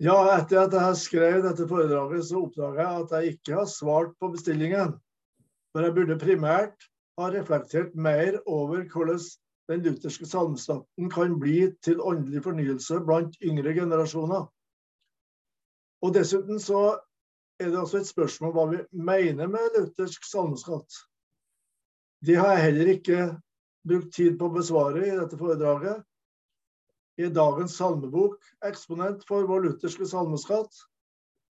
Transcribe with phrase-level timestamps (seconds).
[0.00, 4.14] Ja, etter at jeg skrev dette foredraget, så oppdaga jeg at jeg ikke har svart
[4.16, 4.94] på bestillingen.
[5.74, 6.86] For jeg burde primært
[7.20, 9.20] ha reflektert mer over hvordan
[9.68, 14.48] den lutherske salmestaten kan bli til åndelig fornyelse blant yngre generasjoner.
[16.00, 16.96] Og dessuten så
[17.60, 20.96] er det også et spørsmål hva vi mener med luthersk salmeskatt.
[22.24, 23.26] Det har jeg heller ikke
[23.84, 26.00] brukt tid på å besvare i dette foredraget
[27.26, 30.70] er dagens salmebok eksponent for vår lutherske salmeskatt?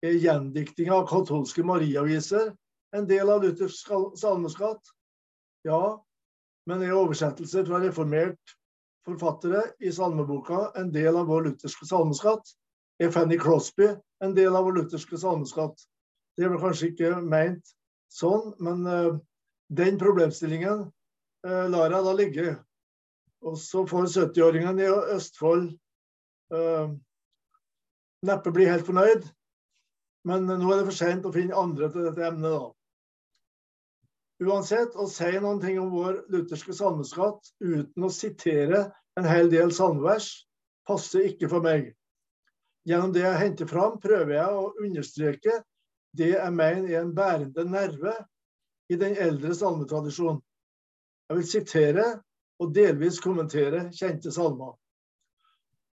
[0.05, 2.53] Er gjendikting av katolske mariaviser
[2.97, 3.91] en del av luthersk
[4.21, 4.95] salmeskatt?
[5.67, 5.99] Ja,
[6.69, 8.55] men er oversettelser fra reformert
[9.09, 12.55] forfattere i salmeboka en del av vår lutherske salmeskatt?
[13.01, 13.93] Er Fanny Crosby
[14.25, 15.79] en del av vår lutherske salmeskatt?
[16.37, 17.75] Det er vel kanskje ikke meint
[18.15, 19.19] sånn, men uh,
[19.69, 20.87] den problemstillingen
[21.47, 22.57] uh, lar jeg da ligge.
[23.47, 25.69] Og så får 70-åringene i Østfold
[26.55, 26.89] eh,
[28.27, 29.29] neppe bli helt fornøyd.
[30.29, 32.73] Men nå er det for sent å finne andre til dette emnet, da.
[34.39, 38.85] Uansett, å si noen ting om vår lutherske salmeskatt uten å sitere
[39.19, 40.29] en hel del salmevers,
[40.87, 41.89] passer ikke for meg.
[42.87, 45.59] Gjennom det jeg henter fram, prøver jeg å understreke
[46.19, 48.15] det jeg mener er en bærende nerve
[48.89, 50.41] i den eldre salmetradisjonen.
[51.29, 52.07] Jeg vil sitere
[52.59, 54.75] og delvis kommentere kjente salmer.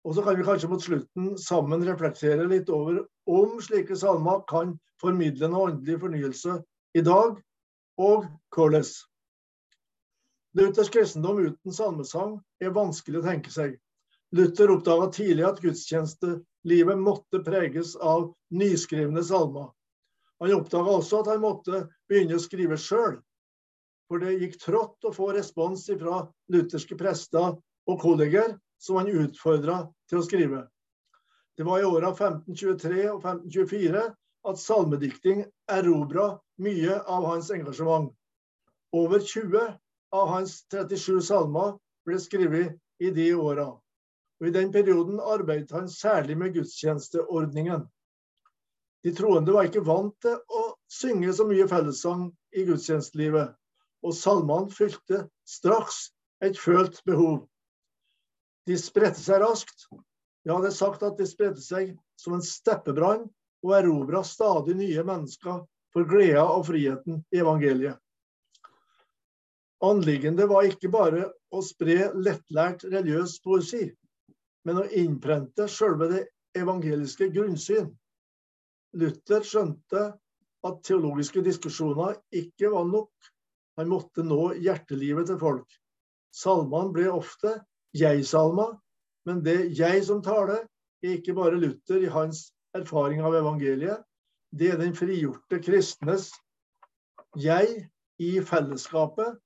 [0.02, 4.74] Og så kan vi kanskje mot slutten sammen reflektere litt over om slike salmer kan
[5.02, 6.58] formidle noe åndelig fornyelse
[6.98, 7.38] i dag,
[8.02, 8.86] og hvordan.
[10.58, 13.78] Luthers kristendom uten salmesang er vanskelig å tenke seg.
[14.36, 19.70] Luther oppdaga tidlig at gudstjenestelivet måtte preges av nyskrivne salmer.
[20.42, 23.18] Han oppdaga også at han måtte begynne å skrive sjøl,
[24.12, 26.18] for det gikk trått å få respons fra
[26.52, 27.54] lutherske prester
[27.88, 30.58] og kolleger som han utfordra til å skrive.
[31.56, 34.02] Det var i åra 1523 og 1524
[34.50, 35.40] at salmedikting
[35.72, 36.26] erobra
[36.60, 38.10] mye av hans engasjement.
[38.92, 39.62] Over 20
[40.12, 43.70] av hans 37 salmer ble skrevet i de åra.
[44.44, 47.88] I den perioden arbeidet han særlig med gudstjenesteordningen.
[49.08, 50.68] De troende var ikke vant til å
[51.00, 53.56] synge så mye fellessang i gudstjenestelivet
[54.02, 56.08] og salmene fylte straks
[56.42, 57.44] et følt behov.
[58.66, 59.86] De spredte seg raskt.
[60.46, 63.28] Ja, det er sagt at de spredte seg som en steppebrann
[63.62, 65.62] og erobra stadig nye mennesker
[65.94, 67.98] for gleda og friheten i evangeliet.
[69.82, 73.88] Anliggendet var ikke bare å spre lettlært religiøs poesi,
[74.66, 76.22] men å innprente selve det
[76.58, 77.88] evangeliske grunnsyn.
[78.98, 80.04] Luther skjønte
[80.62, 83.31] at teologiske diskusjoner ikke var nok
[83.78, 85.78] han måtte nå hjertelivet til folk.
[86.32, 87.58] Salmene ble ofte
[87.96, 88.76] jeg-salmer,
[89.28, 90.64] men det jeg som taler,
[91.02, 94.02] er ikke bare Luther i hans erfaring av evangeliet.
[94.52, 96.30] Det er den frigjorte kristnes
[97.40, 97.86] jeg
[98.20, 99.38] i fellesskapet,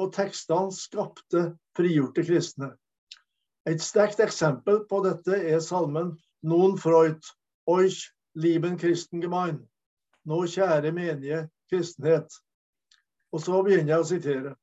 [0.00, 2.72] og tekstene skapte frigjorte kristne.
[3.68, 7.20] Et sterkt eksempel på dette er salmen Non Freud,
[7.70, 9.60] Euch lieben Christengemein.
[10.26, 12.26] Nå kjære menige kristenhet.
[13.32, 14.54] Og så begynner jeg å sitere.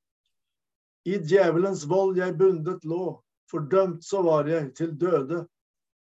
[1.09, 3.16] I djevelens vold jeg bundet lå,
[3.50, 5.46] fordømt så var jeg til døde.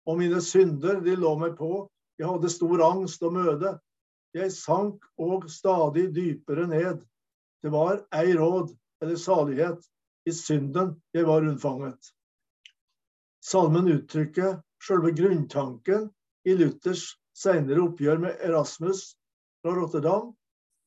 [0.09, 1.87] Og mine synder, de lå meg på,
[2.19, 3.73] jeg hadde stor angst og møde.
[4.35, 7.01] Jeg sank og stadig dypere ned.
[7.63, 9.81] Det var ei råd eller salighet,
[10.27, 12.11] i synden jeg var unnfanget.
[13.41, 16.09] Salmen uttrykker selve grunntanken
[16.45, 19.13] i Luthers senere oppgjør med Erasmus
[19.63, 20.33] fra Rotterdam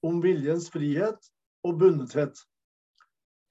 [0.06, 1.31] om viljens frihet
[1.64, 2.38] og bundethet.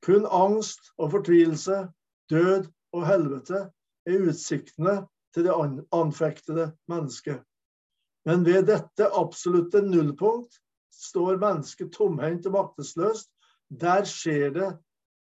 [0.05, 1.87] Kun angst og fortvilelse,
[2.29, 3.67] død og helvete
[4.09, 5.01] er utsiktene
[5.33, 5.55] til det
[5.93, 7.41] anfektede mennesket.
[8.25, 10.59] Men ved dette absolutte nullpunkt
[10.93, 13.31] står mennesket tomhendt og maktesløst.
[13.69, 14.69] Der skjer det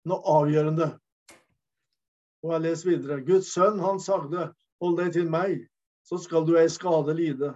[0.09, 0.93] noe avgjørende.
[2.43, 3.21] Og jeg leser videre.
[3.27, 4.49] Guds sønn, han sagde,
[4.81, 5.67] hold deg til meg,
[6.07, 7.53] så skal du ei skade lide.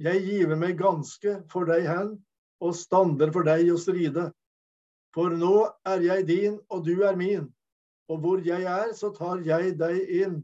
[0.00, 2.14] Jeg giver meg ganske for deg hen,
[2.60, 4.28] og stander for deg å stride.
[5.14, 5.54] For nå
[5.86, 7.48] er jeg din, og du er min.
[8.10, 10.40] Og hvor jeg er, så tar jeg deg inn,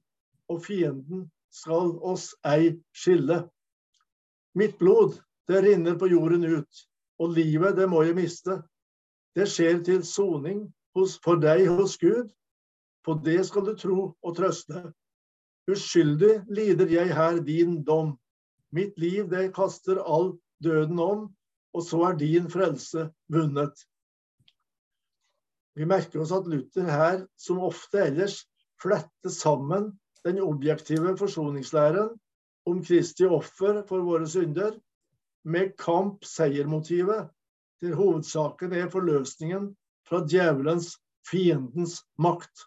[0.51, 3.45] og fienden skal oss ei skille.
[4.55, 5.19] Mitt blod,
[5.49, 6.83] det rinner på jorden ut,
[7.19, 8.61] og livet, det må jeg miste.
[9.37, 10.67] Det skjer til soning
[10.97, 12.31] for deg hos Gud.
[13.05, 14.89] På det skal du tro og trøste.
[15.71, 18.17] Uskyldig lider jeg her din dom.
[18.75, 20.33] Mitt liv, det kaster all
[20.63, 21.29] døden om,
[21.75, 23.75] og så er din frelse vunnet.
[25.77, 28.41] Vi merker oss at Luther her, som ofte ellers,
[28.83, 29.91] fletter sammen
[30.25, 32.15] den objektive forsoningslæren
[32.67, 34.79] om Kristi offer for våre synder,
[35.45, 37.29] med kamp-seiermotivet,
[37.81, 39.69] der hovedsaken er forløsningen
[40.09, 40.97] fra djevelens,
[41.31, 42.65] fiendens, makt.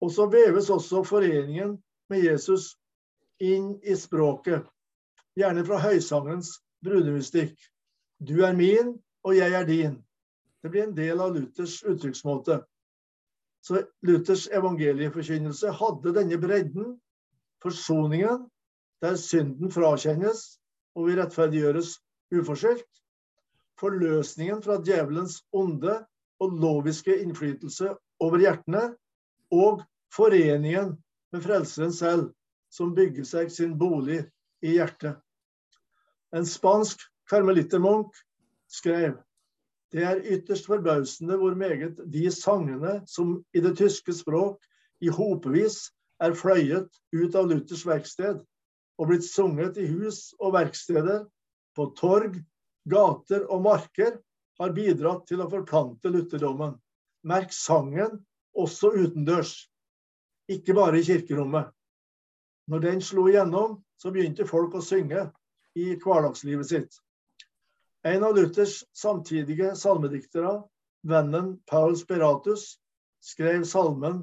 [0.00, 1.76] Og så veves også foreningen
[2.08, 2.74] med Jesus
[3.40, 4.64] inn i språket,
[5.36, 7.58] gjerne fra høysangens brudemystikk.
[8.20, 8.94] Du er min,
[9.24, 10.03] og jeg er din.
[10.64, 12.62] Det blir en del av Luthers uttrykksmåte.
[13.60, 16.94] Så Luthers evangelieforkynnelse hadde denne bredden,
[17.60, 18.46] forsoningen,
[19.04, 20.46] der synden frakjennes
[20.94, 21.98] og vi rettferdiggjøres
[22.34, 22.88] uforskyldt,
[23.80, 25.98] forløsningen fra djevelens onde
[26.40, 27.92] og loviske innflytelse
[28.24, 28.86] over hjertene,
[29.52, 29.82] og
[30.14, 30.94] foreningen
[31.34, 32.30] med Frelseren selv,
[32.72, 34.22] som bygger seg sin bolig
[34.64, 35.20] i hjertet.
[36.34, 38.16] En spansk karmelittermunk
[38.70, 39.18] skrev
[39.94, 44.64] det er ytterst forbausende hvor meget de sangene som i det tyske språk
[45.04, 45.84] i hopevis
[46.22, 48.40] er fløyet ut av Luthers verksted
[48.98, 51.24] og blitt sunget i hus og verksteder,
[51.74, 52.36] på torg,
[52.86, 54.18] gater og marker,
[54.60, 56.76] har bidratt til å forplante lutherdommen.
[57.26, 58.20] Merk sangen
[58.54, 59.56] også utendørs,
[60.46, 61.72] ikke bare i kirkerommet.
[62.70, 65.26] Når den slo igjennom, så begynte folk å synge
[65.74, 67.00] i hverdagslivet sitt.
[68.04, 70.62] En av Luthers samtidige salmediktere,
[71.08, 72.78] vennen Paul Speratus,
[73.24, 74.18] skrev salmen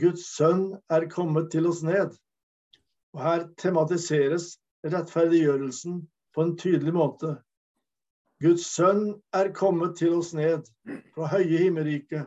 [0.00, 2.16] 'Guds sønn er kommet til oss ned'.
[3.14, 6.00] Og Her tematiseres rettferdiggjørelsen
[6.34, 7.36] på en tydelig måte.
[8.42, 10.66] Guds sønn er kommet til oss ned
[11.14, 12.26] fra høye himmelriket,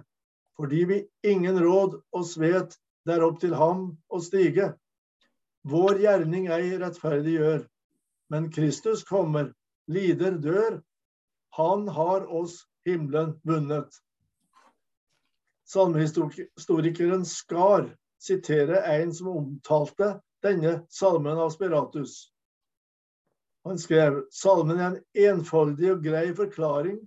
[0.56, 4.71] fordi vi ingen råd oss vet der opp til ham å stige.
[5.68, 7.62] Vår gjerning ei rettferdig gjør,
[8.31, 9.51] men Kristus kommer
[9.88, 10.82] lider, dør.
[11.56, 13.90] Han har oss himmelen vunnet.
[15.66, 17.90] Salmehistorikeren Skar
[18.22, 20.12] siterer en som omtalte
[20.46, 22.18] denne salmen av Speratus.
[23.66, 27.00] Han skrev salmen er en enfoldig og grei forklaring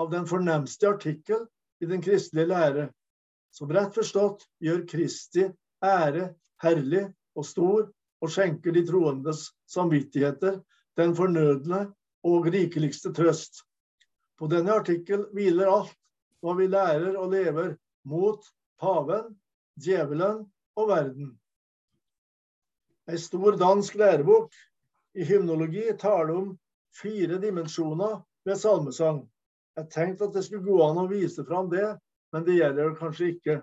[0.00, 1.44] av den fornemste artikkel
[1.84, 2.86] i den kristelige lære,
[3.52, 5.44] som rett forstått gjør Kristi
[5.84, 6.30] ære
[6.64, 7.04] herlig
[7.36, 7.90] og stor
[8.22, 10.62] og skjenker de troendes samvittigheter
[10.96, 11.82] den fornødne
[12.26, 13.62] og rikeligste trøst.
[14.38, 15.98] På denne artikkel hviler alt
[16.42, 17.76] hva vi lærer og lever
[18.08, 18.46] mot
[18.82, 19.30] paven,
[19.78, 20.42] djevelen
[20.76, 21.30] og verden.
[23.10, 24.54] Ei stor dansk lærebok
[25.14, 26.50] i hymnologi taler om
[26.94, 29.22] fire dimensjoner ved salmesang.
[29.76, 31.86] Jeg tenkte at det skulle gå an å vise fram det,
[32.32, 33.60] men det gjelder kanskje ikke.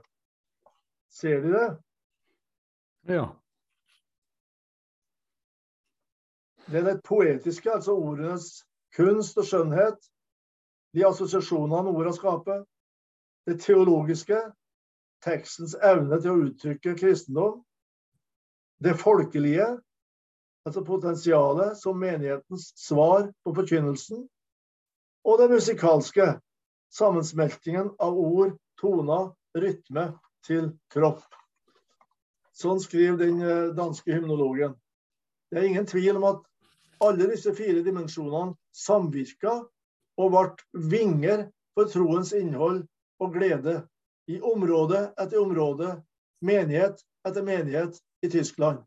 [1.09, 1.67] Ser de det?
[3.09, 3.27] Ja.
[6.69, 8.63] Det er det poetiske, altså ordenes
[8.95, 9.97] kunst og skjønnhet.
[10.93, 12.63] De assosiasjonene ordene skaper.
[13.49, 14.37] Det teologiske,
[15.25, 17.63] tekstens evne til å uttrykke kristendom.
[18.83, 19.65] Det folkelige,
[20.65, 24.27] altså potensialet som menighetens svar på forkynnelsen.
[25.25, 26.35] Og det musikalske,
[26.93, 30.05] sammensmeltingen av ord, toner, rytme
[30.45, 31.25] til kropp.
[32.55, 34.77] Sånn skriver den eh, danske hymnologen.
[35.49, 36.48] Det er ingen tvil om at
[37.03, 39.55] alle disse fire dimensjonene samvirka
[40.19, 41.45] og ble vinger
[41.77, 42.83] for troens innhold
[43.23, 43.79] og glede
[44.29, 45.95] i område etter område,
[46.45, 48.83] menighet etter menighet i Tyskland.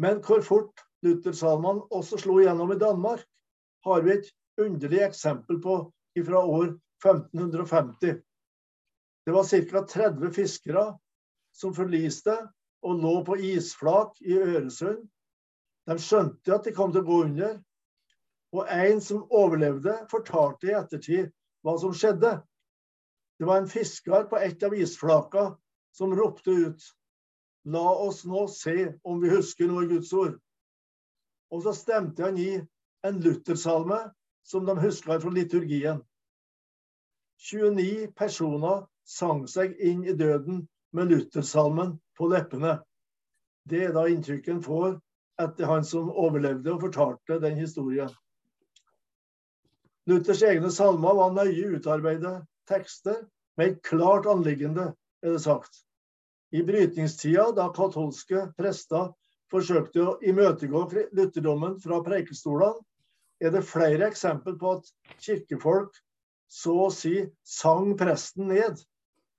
[0.00, 3.22] Men hvor fort Luther-salmene også slo igjennom i Danmark,
[3.84, 5.76] har vi et underlig eksempel på
[6.24, 6.72] fra år
[7.04, 8.22] 1550.
[9.26, 9.82] Det var ca.
[9.88, 10.84] 30 fiskere
[11.54, 12.34] som forliste
[12.84, 15.04] og lå på isflak i Øresund
[15.88, 17.54] de skjønte at de kom til å gå under.
[18.54, 21.30] Og en som overlevde, fortalte i ettertid
[21.64, 22.36] hva som skjedde.
[23.38, 25.48] Det var en fisker på et av isflaka
[25.94, 26.92] som ropte ut
[27.64, 30.34] La oss nå se om vi husker noe i Guds ord.
[31.48, 32.58] Og så stemte han i
[33.08, 34.00] en luthersalme
[34.44, 36.02] som de huska fra liturgien.
[37.40, 42.76] 29 personer sang seg inn i døden med luthersalmen på leppene.
[43.64, 44.98] Det er da inntrykket en får
[45.40, 48.12] etter han som overlevde og fortalte den historien.
[50.06, 53.24] Luthers egne salmer var nøye utarbeidede tekster
[53.56, 55.80] med et klart anliggende, er det sagt.
[56.52, 59.12] I brytningstida, da katolske prester
[59.50, 60.84] forsøkte å imøtegå
[61.16, 62.84] lutherdommen fra preikestolene,
[63.42, 65.96] er det flere eksempler på at kirkefolk
[66.48, 68.78] så å si sang presten ned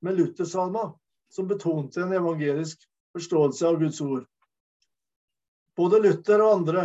[0.03, 0.91] med luthersalmer,
[1.31, 2.83] som betonte en evangelisk
[3.15, 4.25] forståelse av Guds ord.
[5.75, 6.83] Både Luther og andre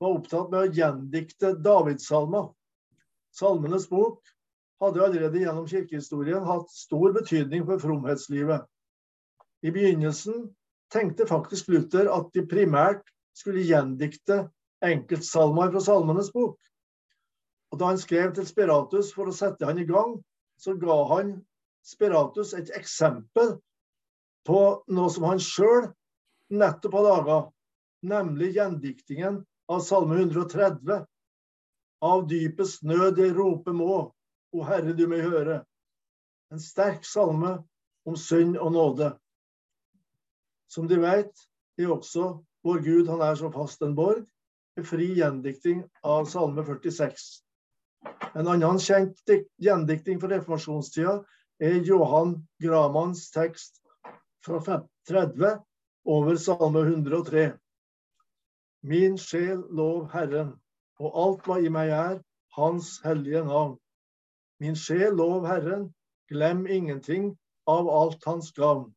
[0.00, 2.48] var opptatt med å gjendikte Davidssalmer.
[3.34, 4.20] Salmenes bok
[4.82, 8.64] hadde allerede gjennom kirkehistorien hatt stor betydning for fromhetslivet.
[9.64, 10.48] I begynnelsen
[10.92, 13.04] tenkte faktisk Luther at de primært
[13.36, 14.44] skulle gjendikte
[14.84, 16.58] enkeltsalmer fra Salmenes bok.
[17.72, 20.20] Og Da han skrev til Spiratus for å sette han i gang,
[20.60, 21.40] så ga han
[21.84, 23.56] Spiratus et eksempel
[24.46, 24.60] på
[24.94, 25.88] noe som han sjøl
[26.54, 27.38] nettopp har laga,
[28.04, 31.04] nemlig gjendiktingen av Salme 130.
[32.04, 33.96] Av dypest nød jeg roper må,
[34.52, 35.62] o Herre du meg høre.
[36.52, 37.56] En sterk salme
[38.04, 39.14] om synd og nåde.
[40.68, 41.32] Som de vet,
[41.80, 42.34] er også
[42.64, 44.24] vår Gud, han er så fast en borg,
[44.76, 47.24] en fri gjendikting av Salme 46.
[48.34, 49.20] En annen kjent
[49.62, 51.18] gjendikting for reformasjonstida
[51.62, 53.80] er Johan Gramans tekst
[54.44, 54.60] fra
[55.08, 55.60] 30
[56.04, 57.52] over Salme 103.
[58.84, 60.50] Min sjel lov Herren,
[61.00, 62.18] og alt hva i meg er,
[62.52, 63.78] Hans hellige navn.
[64.60, 65.86] Min sjel lov Herren,
[66.28, 67.30] glem ingenting
[67.66, 68.90] av alt Hans gavn.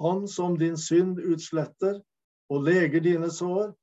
[0.00, 2.00] Han som din synd utsletter
[2.48, 3.74] og leger dine sår.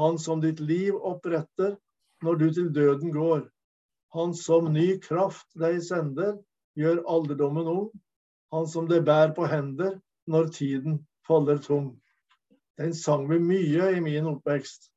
[0.00, 1.76] Han som ditt liv oppretter
[2.24, 3.44] når du til døden går.
[4.16, 6.38] Han som ny kraft deg sender,
[6.80, 7.90] gjør alderdommen ung.
[8.56, 9.98] Han som det bær på hender
[10.32, 11.92] når tiden faller tung.
[12.82, 14.88] Den sang vi mye i min oppvekst.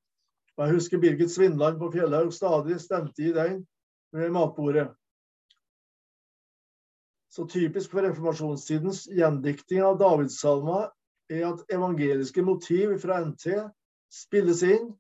[0.58, 3.60] Og jeg husker Birgit Svindland på Fjellhaug stadig stemte i den
[4.16, 4.88] ved matbordet.
[7.30, 10.88] Så typisk for reformasjonstidens gjendikting av Davidssalmer
[11.30, 13.50] er at evangeliske motiv fra NT
[14.14, 14.94] spilles inn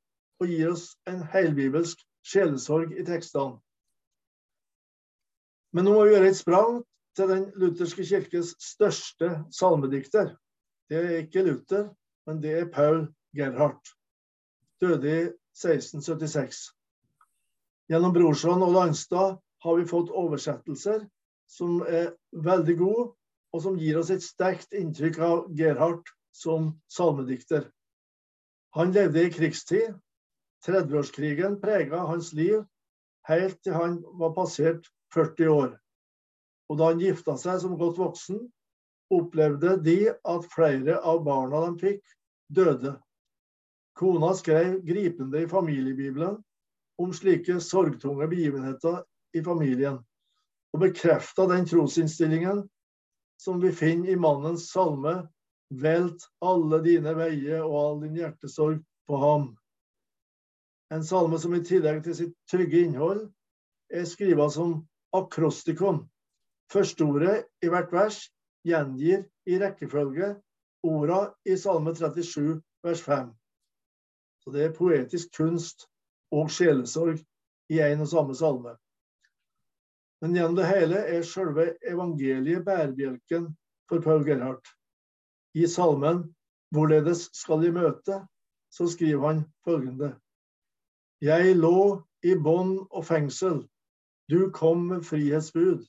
[0.44, 3.56] og gir oss en heilbibelsk sjelesorg i tekstene.
[5.74, 6.82] Men nå må vi gjøre et sprang
[7.15, 10.36] til den lutherske kirkes største salmedikter.
[10.92, 11.88] Det er ikke Luther,
[12.25, 13.05] men det er Paul
[13.36, 13.94] Gerhardt.
[14.82, 15.20] Døde i
[15.55, 16.62] 1676.
[17.89, 21.05] Gjennom Brorson og Landstad har vi fått oversettelser
[21.50, 22.12] som er
[22.46, 23.05] veldig gode,
[23.53, 27.70] og som gir oss et sterkt inntrykk av Gerhardt som salmedikter.
[28.75, 29.94] Han levde i krigstid.
[30.65, 32.63] 30-årskrigen prega hans liv
[33.29, 35.72] helt til han var passert 40 år.
[36.70, 38.41] Og da han gifta seg som godt voksen,
[39.14, 42.02] opplevde de at flere av barna de fikk,
[42.50, 42.96] døde.
[43.96, 46.40] Kona skrev gripende i familiebibelen
[47.02, 49.04] om slike sorgtunge begivenheter
[49.36, 50.00] i familien,
[50.74, 52.64] og bekrefta den trosinnstillingen
[53.42, 55.22] som vi finner i mannens salme
[55.74, 59.48] Velt alle dine veier og all din hjertesorg på ham.
[60.94, 63.24] En salme som i tillegg til sitt trygge innhold
[63.90, 64.76] er skrevet som
[65.18, 66.04] akrostikon.
[66.72, 68.20] Førsteordet i hvert vers
[68.65, 70.34] gjengir i rekkefølge
[70.86, 73.29] orda i Salme 37 vers 5.
[74.43, 75.88] Så det er poetisk kunst
[76.34, 77.22] og sjelesorg
[77.74, 78.75] i en og samme salme.
[80.22, 83.50] Men gjennom det hele er selve evangeliet bærebjelken
[83.89, 84.67] for Paul Gerhardt.
[85.53, 86.36] I salmen
[86.72, 88.25] 'Hvorledes skal jeg møte?'
[88.72, 90.15] så skriver han følgende.
[91.22, 93.62] Jeg lå i bånd og fengsel,
[94.29, 95.86] du kom med frihetsbud.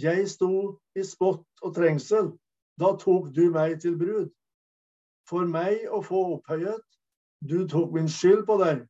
[0.00, 2.32] Jeg sto i spott og trengsel,
[2.80, 4.32] da tok du meg til brud.
[5.28, 6.82] For meg å få opphøyet,
[7.44, 8.82] du tok min skyld på deg.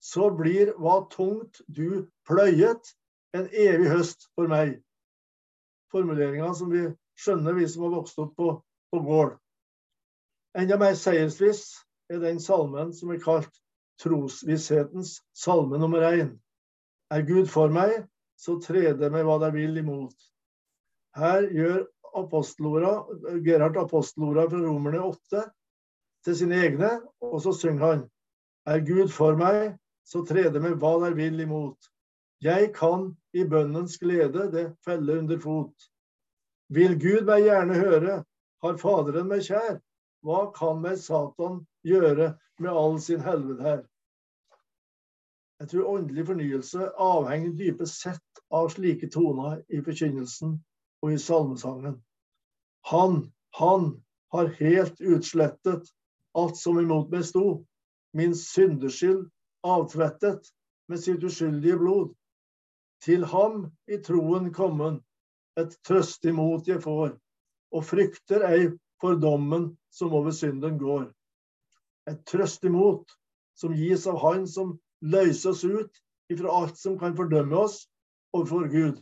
[0.00, 2.94] Så blir hva tungt du pløyet,
[3.36, 4.78] en evig høst for meg.
[5.92, 6.86] Formuleringa som vi
[7.20, 8.54] skjønner, vi som har vokst opp på,
[8.90, 9.36] på gård.
[10.58, 11.62] Enda mer seiersvis
[12.10, 13.60] er den salmen som er kalt
[14.00, 16.32] trosvisshetens salme nummer én.
[17.10, 18.06] Er Gud for meg,
[18.40, 20.16] så trede meg hva de vil imot.
[21.16, 21.82] Her gjør
[23.44, 25.44] Gerhard apostelorda fra Romerne 8
[26.26, 26.90] til sine egne,
[27.22, 28.02] og så synger han
[28.66, 31.78] Er Gud for meg, så trede meg hva de vil imot.
[32.42, 35.86] Jeg kan i bønnens glede det felle under fot.
[36.72, 38.18] Vil Gud meg gjerne høre,
[38.62, 39.78] har Faderen meg kjær,
[40.24, 43.80] hva kan meg Satan gjøre med all sin helvete her?
[45.60, 50.54] Jeg tror åndelig fornyelse avhenger dypest sett av slike toner i forkynnelsen
[51.04, 51.98] og i salmesangen.
[52.88, 53.18] Han,
[53.58, 53.90] han
[54.32, 55.92] har helt utslettet
[56.38, 57.60] alt som imot meg sto,
[58.16, 59.26] min syndeskyld
[59.66, 60.48] avtvettet
[60.88, 62.14] med sitt uskyldige blod.
[63.04, 65.00] Til ham i troen kommen,
[65.60, 67.12] et trøst imot jeg får,
[67.76, 68.68] og frykter ei
[69.00, 71.08] for dommen som over synden går.
[72.08, 73.04] Et trøstig mot
[73.60, 77.84] som gis av Han som løser oss ut ifra alt som kan fordømme oss
[78.36, 79.00] overfor Gud.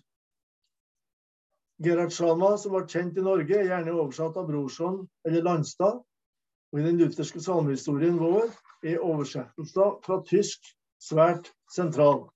[1.85, 6.01] Gerhard Schama, som ble kjent i Norge, er gjerne oversatt av Brorson eller Landstad.
[6.73, 8.51] Og I den lutherske salmehistorien vår
[8.85, 10.67] er oversettelser fra tysk
[11.01, 12.27] svært sentral.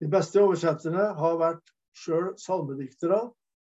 [0.00, 3.20] De beste oversetterne har vært sjøl salmediktere,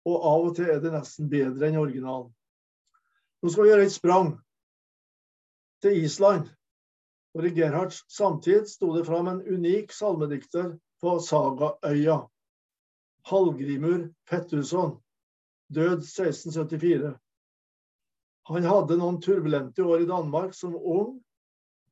[0.05, 2.29] og av og til er det nesten bedre enn originalen.
[3.41, 4.29] Nå skal vi gjøre et sprang
[5.83, 6.47] til Island.
[7.35, 12.21] Og I Gerhards samtid sto det fram en unik salmedikter på Sagaøya.
[13.27, 14.95] Hallgrimur Pettersson,
[15.67, 17.17] død 1674.
[18.47, 21.17] Han hadde noen turbulente år i Danmark som ung.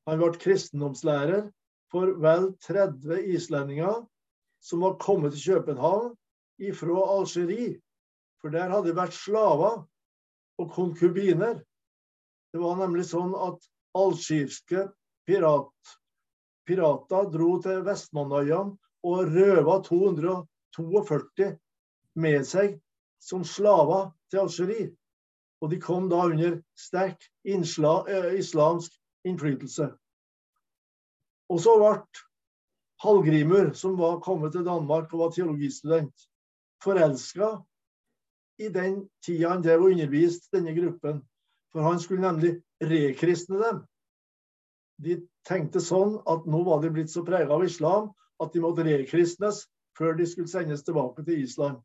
[0.07, 1.49] Han ble kristendomslærer
[1.91, 4.03] for vel 30 islendinger
[4.63, 6.13] som var kommet til København
[6.61, 7.81] ifra Algerie.
[8.39, 9.83] For der hadde det vært slaver
[10.61, 11.59] og konkubiner.
[12.53, 13.59] Det var nemlig sånn at
[13.97, 14.87] algirske
[15.27, 15.93] pirat,
[16.67, 21.53] pirater dro til Vestmannøyene og røva 242
[22.23, 22.77] med seg
[23.23, 24.91] som slaver til Algerie.
[25.63, 28.91] Og de kom da under sterk innsla, eh, islamsk
[29.23, 29.87] innflytelse.
[31.49, 31.93] Og så ble
[33.03, 36.13] Hallgrimur, som var kommet til Danmark og var teologistudent,
[36.83, 37.57] forelska
[38.59, 41.21] i den tida han drev og underviste denne gruppen.
[41.73, 42.53] For han skulle nemlig
[42.83, 43.81] rekristne dem.
[45.03, 45.17] De
[45.47, 48.11] tenkte sånn at nå var de blitt så prega av islam
[48.43, 49.65] at de måtte rekristnes
[49.97, 51.81] før de skulle sendes tilbake til Island.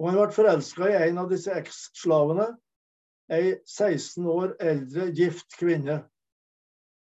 [0.00, 2.48] Og han ble forelska i en av disse eksslavene,
[3.32, 6.00] ei 16 år eldre gift kvinne.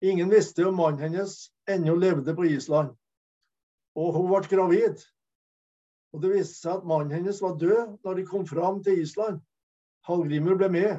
[0.01, 1.37] Ingen visste om mannen hennes
[1.69, 2.91] ennå levde på Island.
[3.95, 5.05] Og hun ble gravid.
[6.11, 9.39] Og det viste seg at mannen hennes var død når de kom fram til Island.
[10.09, 10.93] Hallgrimur ble med.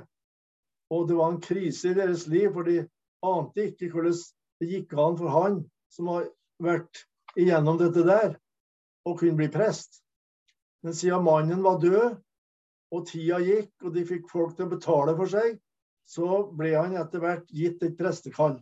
[0.93, 2.83] Og det var en krise i deres liv, for de
[3.23, 4.21] ante ikke hvordan
[4.63, 5.59] det gikk an for han
[5.93, 6.29] som har
[6.63, 7.05] vært
[7.39, 8.37] igjennom dette der,
[9.09, 10.03] å kunne bli prest.
[10.83, 12.19] Men siden mannen var død,
[12.93, 15.57] og tida gikk, og de fikk folk til å betale for seg,
[16.09, 18.59] så ble han etter hvert gitt et prestekall.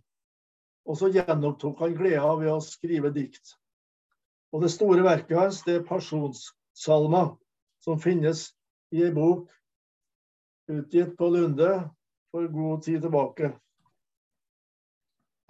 [0.86, 3.56] Og så gjenopptok han gleda ved å skrive dikt.
[4.54, 7.24] Og det store verket hans det er Pasjonssalma,
[7.82, 8.48] som finnes
[8.94, 9.50] i ei bok
[10.70, 11.72] utgitt på Lunde
[12.30, 13.52] for god tid tilbake.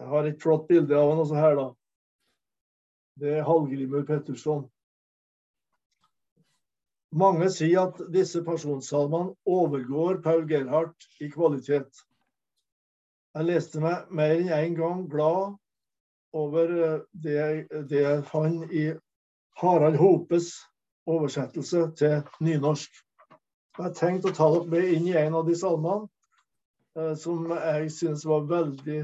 [0.00, 1.66] Jeg har et flott bilde av han også her, da.
[3.20, 4.62] Det er Hallgrimur Petterson.
[7.20, 12.00] Mange sier at disse personsalmene overgår Paul Gerhardt i kvalitet.
[13.36, 15.58] Jeg leste meg mer enn én en gang glad
[16.32, 17.36] over eh, det,
[17.90, 18.88] jeg fant i
[19.60, 20.52] Harald Hopes
[21.10, 22.90] oversettelse til nynorsk.
[23.76, 26.08] Jeg har tenkt å ta dere med inn i en av de salmene
[26.96, 29.02] eh, som jeg synes var veldig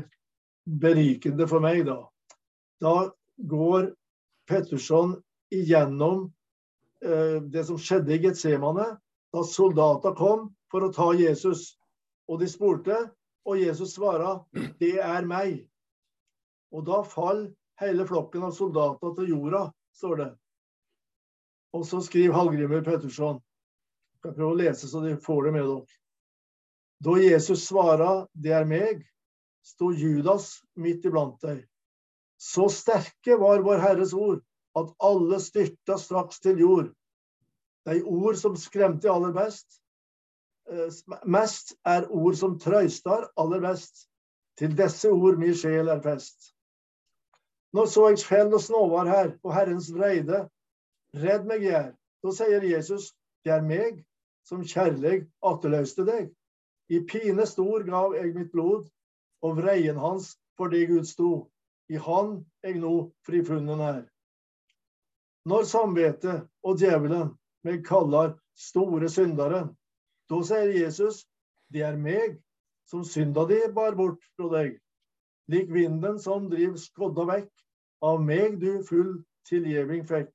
[0.67, 1.85] berikende for meg.
[1.87, 2.01] Da,
[2.83, 2.97] da
[3.37, 3.93] går
[4.51, 5.15] Petterson
[5.55, 6.27] igjennom
[7.05, 8.87] Eh, det som skjedde i Getsemane,
[9.33, 11.75] da soldater kom for å ta Jesus.
[12.27, 12.97] Og de spurte,
[13.47, 14.41] og Jesus svarer,
[14.81, 15.69] 'Det er meg'.
[16.73, 20.33] Og da faller hele flokken av soldater til jorda, står det.
[21.75, 23.41] Og så skriver Hallgrimur Petterson.
[24.25, 25.87] Jeg skal å lese så de får det med dere.
[27.05, 29.05] Da Jesus svarer 'Det er meg',
[29.67, 31.65] sto Judas midt iblant deg.
[32.39, 34.43] Så sterke var Vår Herres ord
[34.77, 36.91] at alle styrta straks til jord.
[37.87, 39.81] De ord som skremte aller best,
[40.71, 40.93] eh,
[41.25, 44.07] mest, er ord som trøystar aller best.
[44.59, 46.53] Til disse ord min sjel er fest.
[47.77, 50.47] Nå så jeg skjell og snåvar her, på Herrens vreide.
[51.15, 51.93] Redd meg, jeg.
[52.25, 53.13] Da sier Jesus,
[53.45, 54.05] det er meg
[54.47, 56.31] som kjærleg atterløste deg.
[56.89, 58.87] I pine stor gav jeg mitt blod,
[59.47, 61.31] og vreien hans for det Gud sto.
[61.89, 64.03] I Han jeg nå frifunnen er.
[65.47, 67.31] Når samvittet og djevelen
[67.63, 69.69] meg kaller store syndere,
[70.27, 71.23] da sier Jesus,
[71.71, 72.41] det er meg
[72.91, 74.81] som synda di bar bort fra deg.
[75.51, 77.51] Lik vinden som driv skodda vekk,
[78.03, 80.33] av meg du full tilgjeving fikk.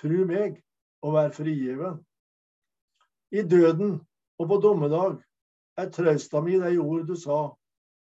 [0.00, 0.56] Tru meg
[1.04, 2.00] og vær frigjeven.
[3.32, 3.98] I døden
[4.40, 5.20] og på dommedag
[5.76, 7.52] er trøsta mi de ord du sa.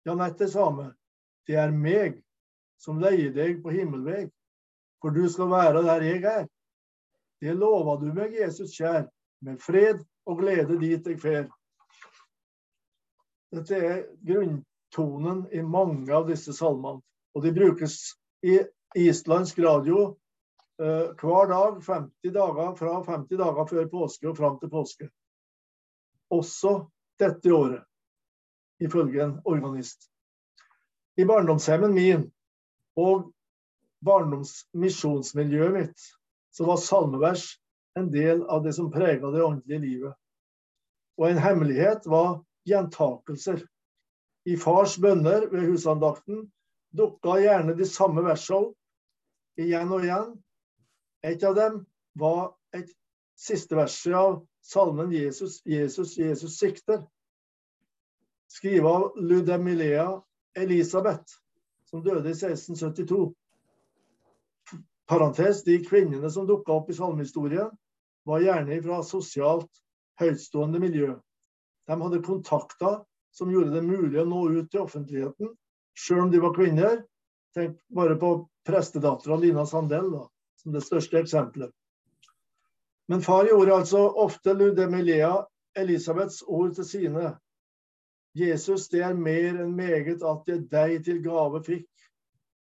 [0.09, 2.23] Ja, nett det er meg
[2.81, 4.31] som leier deg på himmelveg
[5.01, 6.47] for du skal være der jeg er.
[7.41, 9.07] Det lova du meg, Jesus kjær,
[9.47, 11.45] med fred og glede dit jeg fer.
[13.55, 17.01] Dette er grunntonen i mange av disse salmene.
[17.37, 18.01] Og de brukes
[18.43, 18.59] i
[18.99, 20.01] islandsk radio
[20.83, 25.09] eh, hver dag 50 dager, fra 50 dager før påske og fram til påske.
[26.35, 26.75] Også
[27.21, 27.85] dette året,
[28.83, 30.11] ifølge en organist.
[31.19, 32.29] I barndomshjemmen min
[32.99, 33.33] og
[34.07, 36.05] barndomsmisjonsmiljøet mitt,
[36.55, 37.49] så var salmevers
[37.99, 40.15] en del av det som prega det åndelige livet.
[41.19, 42.39] Og en hemmelighet var
[42.69, 43.65] gjentakelser.
[44.47, 46.47] I fars bønner ved husandakten
[46.97, 48.73] dukka gjerne de samme versene
[49.59, 50.31] igjen og igjen.
[51.27, 51.83] Et av dem
[52.19, 52.91] var et
[53.39, 57.03] siste verset av salmen 'Jesus, Jesus, Jesus sikter',
[58.49, 60.23] skrevet av Ludemilea
[60.57, 61.39] Elisabeth,
[61.91, 63.33] som døde i 1672.
[65.09, 67.71] Parentes, De kvinnene som dukka opp i salmehistorien,
[68.29, 69.83] var gjerne fra sosialt
[70.21, 71.15] høytstående miljø.
[71.89, 72.99] De hadde kontakter
[73.33, 75.55] som gjorde det mulig å nå ut til offentligheten,
[75.97, 77.03] sjøl om de var kvinner.
[77.57, 78.33] Tenk bare på
[78.69, 80.27] prestedattera Lina Sandell, da,
[80.61, 81.73] som det største eksempelet.
[83.09, 85.33] Men far gjorde altså ofte Ludemilea
[85.79, 87.31] Elisabeths ord til sine.
[88.39, 91.89] Jesus, det er mer enn meget at jeg deg til gave fikk.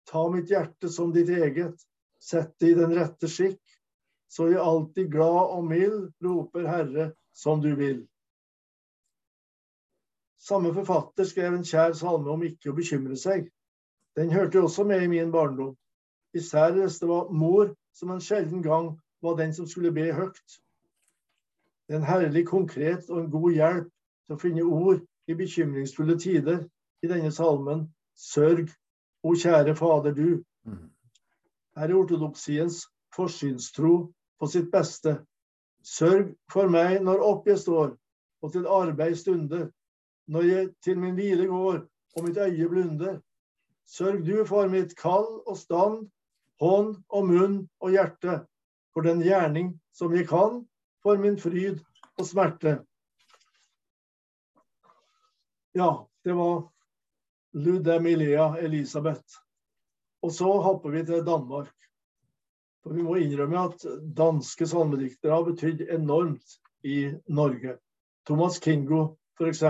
[0.08, 1.82] Ta mitt hjerte som ditt eget,
[2.20, 3.60] sett det i den rette skikk,
[4.32, 8.06] så jeg alltid glad og mild roper Herre som du vil.
[10.48, 13.50] Samme forfatter skrev en kjær salme om ikke å bekymre seg.
[14.16, 15.76] Den hørte også med i min barndom,
[16.34, 20.58] især hvis det var mor som en sjelden gang var den som skulle be høyt.
[21.88, 26.18] Det er en herlig konkret og en god hjelp til å finne ord i bekymringsfulle
[26.20, 26.64] tider
[27.04, 27.88] i denne salmen.
[28.18, 28.70] Sørg,
[29.24, 30.44] o kjære Fader du.
[30.66, 30.90] Mm.
[31.78, 32.86] Her er ortodoksiens
[33.16, 35.20] forsynstro på sitt beste.
[35.84, 37.94] Sørg for meg når opp jeg står,
[38.42, 39.68] og til arbeid stunder,
[40.28, 41.84] når jeg til min hvile går
[42.18, 43.20] og mitt øye blunder.
[43.88, 46.08] Sørg du for mitt kall og stand,
[46.60, 48.42] hånd og munn og hjerte
[48.94, 50.64] for den gjerning som jeg kan,
[51.06, 51.80] for min fryd
[52.18, 52.80] og smerte.
[55.78, 56.70] Ja, det var
[57.54, 59.38] Ludemilea Elisabeth.
[60.26, 61.74] Og så hopper vi til Danmark.
[62.82, 63.86] For vi må innrømme at
[64.18, 67.76] danske salmediktere har betydd enormt i Norge.
[68.26, 69.04] Thomas Kingo,
[69.38, 69.62] f.eks.,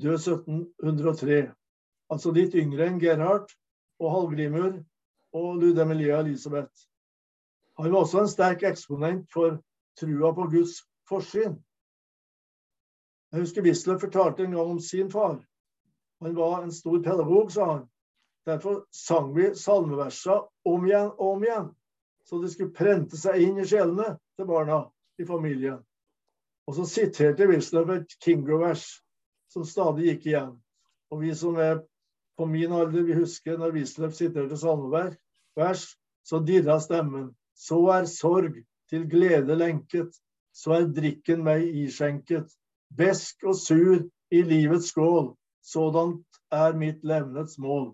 [0.00, 1.40] død 1703.
[2.08, 3.52] Altså litt yngre enn Gerhard
[4.00, 4.78] og Hallgrimur
[5.36, 6.88] og Ludemilea Elisabeth.
[7.76, 9.60] Han var også en sterk eksponent for
[10.00, 10.80] trua på Guds
[11.12, 11.60] forsyn.
[13.30, 15.38] Jeg husker Wisløff fortalte en gang om sin far.
[16.20, 17.84] Han var en stor pedagog, sa han.
[18.46, 21.68] Derfor sang vi salmeversa om igjen og om igjen,
[22.24, 24.80] så det skulle prente seg inn i sjelene til barna
[25.20, 25.78] i familien.
[26.66, 28.86] Og så siterte Wisløff et Kingo-vers
[29.52, 30.52] som stadig gikk igjen.
[31.10, 31.80] Og vi som er
[32.38, 35.84] på min alder, vi husker når Wisløff siterte salmevers,
[36.24, 37.30] så dirra stemmen.
[37.54, 38.56] Så er sorg
[38.88, 40.14] til glede lenket,
[40.52, 42.48] så er drikken meg iskjenket.
[42.96, 47.92] Besk og sur i livets skål, sådant er mitt levnets mål.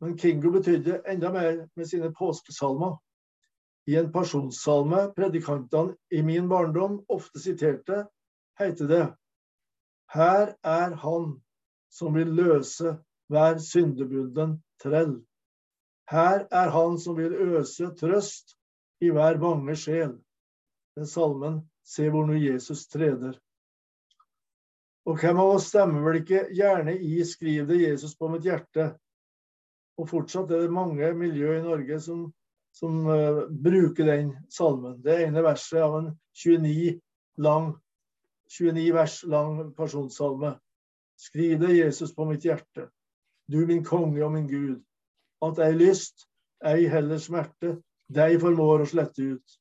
[0.00, 2.96] Men Kingo betydde enda mer med sine påskesalmer.
[3.88, 8.04] I en pasjonssalme predikantene i min barndom ofte siterte,
[8.60, 9.04] heter det
[10.12, 11.40] Her er Han
[11.90, 15.18] som vil løse hver syndebunden trell.
[16.10, 18.54] Her er han som vil øse trøst
[19.04, 20.14] i hver bange sjel.
[20.96, 23.36] Den salmen Se hvor nå Jesus treder.
[25.08, 28.90] Og hvem av oss stemmer vel ikke gjerne i Skriv det Jesus på mitt hjerte?
[29.98, 32.26] Og fortsatt er det mange miljø i Norge som,
[32.76, 34.98] som uh, bruker den salmen.
[35.02, 36.98] Det ene verset av en 29,
[37.40, 37.72] lang,
[38.52, 40.52] 29 vers lang personsalme.
[41.18, 42.90] Skriv det Jesus på mitt hjerte.
[43.48, 44.76] Du min konge og min Gud
[45.44, 46.26] at ei lyst,
[46.66, 47.76] ei heller smerte,
[48.10, 49.58] deg formår å slette ut.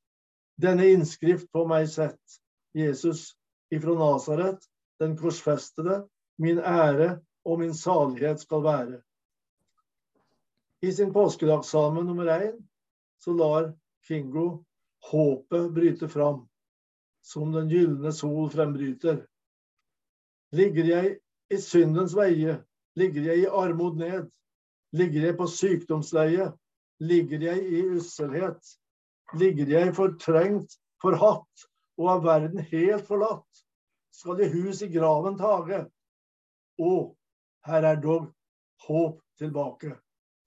[0.62, 2.38] Denne innskrift på meg sett,
[2.74, 3.36] Jesus
[3.74, 4.63] ifra Nasaret,
[5.02, 6.06] den korsfestede,
[6.41, 9.02] min ære og min salighet skal være.
[10.82, 12.58] I sin påskedagssalme nummer én
[13.22, 13.72] så lar
[14.08, 14.63] Kingo
[15.12, 16.43] håpet bryte fram,
[17.22, 19.24] som den gylne sol frembryter.
[20.54, 21.17] Ligger jeg
[21.54, 22.60] i syndens veie,
[22.96, 24.28] ligger jeg i armod ned,
[24.96, 26.52] Ligger jeg på sykdomsleie?
[27.00, 28.78] Ligger jeg i usselhet?
[29.36, 33.63] Ligger jeg fortrengt, forhatt og av verden helt forlatt?
[34.16, 35.84] Skal i hus i graven tage?
[36.80, 36.94] Å,
[37.68, 38.30] her er dog
[38.88, 39.96] håp tilbake.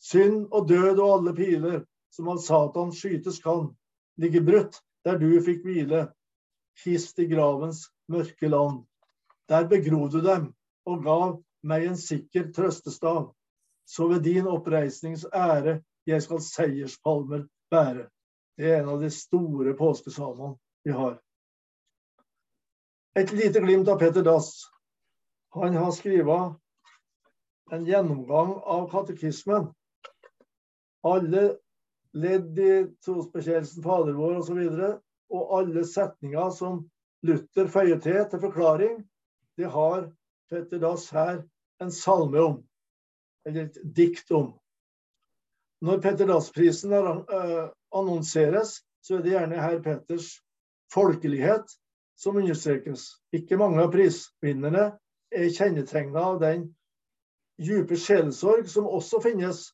[0.01, 1.83] Synd og død og alle piler
[2.15, 3.69] som av Satan skytes kan,
[4.19, 6.07] ligger brutt der du fikk hvile,
[6.85, 8.81] hist i gravens mørke land.
[9.51, 10.51] Der begro du dem
[10.89, 13.29] og gav meg en sikker trøstestav
[13.91, 18.07] så ved din oppreisnings ære jeg skal seierspalmer bære.
[18.61, 20.53] Det er en av de store påskesalmene
[20.85, 21.15] vi har.
[23.17, 24.51] Et lite glimt av Petter Dass.
[25.57, 26.59] Han har skrevet
[27.73, 29.71] en gjennomgang av katekismen.
[31.09, 31.47] Alle
[32.13, 34.61] ledd i trosbekjennelsen Fader vår osv.
[34.61, 34.93] Og, så
[35.33, 36.85] og alle setninger som
[37.25, 39.01] Luther føyer til til forklaring,
[39.57, 40.11] det har
[40.53, 41.47] Petter Dass her
[41.81, 42.63] en salme om
[43.49, 44.53] eller et dikt om.
[45.81, 50.33] Når Petter Dass-prisen uh, annonseres, så er det gjerne herr Petters
[50.93, 51.71] folkelighet
[52.21, 53.07] som understrekes.
[53.33, 54.91] Ikke mange av prisvinnerne
[55.31, 56.69] er kjennetegna av den
[57.61, 59.69] dype sjelesorg som også finnes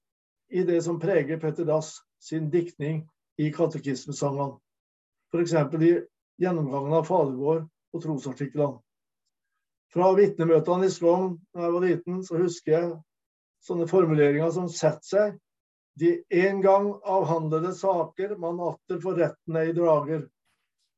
[0.54, 3.04] i det som preger Petter Dass sin diktning
[3.38, 4.56] i katekismesangene.
[5.34, 5.54] F.eks.
[5.82, 5.92] i
[6.42, 8.78] gjennomgangen av fadervår og trosartiklene.
[9.92, 12.88] Fra vitnemøtene i Skogn da jeg var liten, så husker jeg
[13.66, 15.36] sånne formuleringer som setter seg.
[15.98, 20.26] De en gang avhandlede saker man atter for retten ei drager.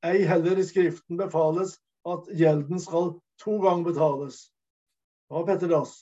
[0.07, 1.77] Ei heller i Skriften befales
[2.09, 4.41] at gjelden skal to ganger betales.
[5.29, 5.93] Det var Petter Dass.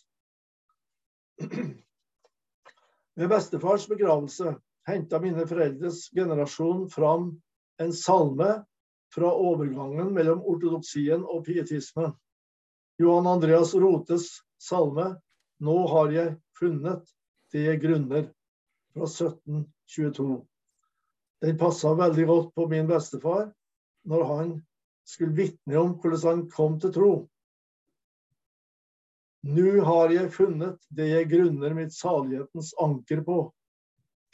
[3.16, 4.54] Ved bestefars begravelse
[4.88, 7.34] henta mine foreldres generasjon fram
[7.82, 8.64] en salme
[9.14, 12.12] fra overgangen mellom ortodoksien og pietismen.
[13.00, 15.16] Johan Andreas Rotes salme
[15.60, 17.04] 'Nå har jeg funnet
[17.52, 18.32] det jeg grunner'
[18.96, 20.46] fra 1722.
[21.44, 23.50] Den passa veldig godt på min bestefar
[24.08, 24.52] når han
[25.06, 27.10] skulle vitne om hvordan han kom til tro.
[29.46, 33.36] Nå har jeg funnet det jeg grunner mitt salighetens anker på.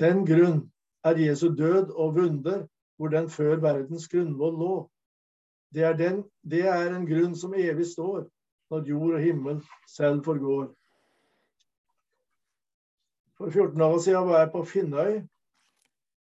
[0.00, 0.62] Den grunn
[1.04, 2.62] er Jesu død og vunder,
[2.96, 4.76] hvor den før verdens grunnvoll lå.
[5.74, 8.24] Det er, den, det er en grunn som evig står,
[8.70, 10.70] når jord og himmel selv forgår.
[13.42, 15.14] For 14 år siden var jeg på Finnøy,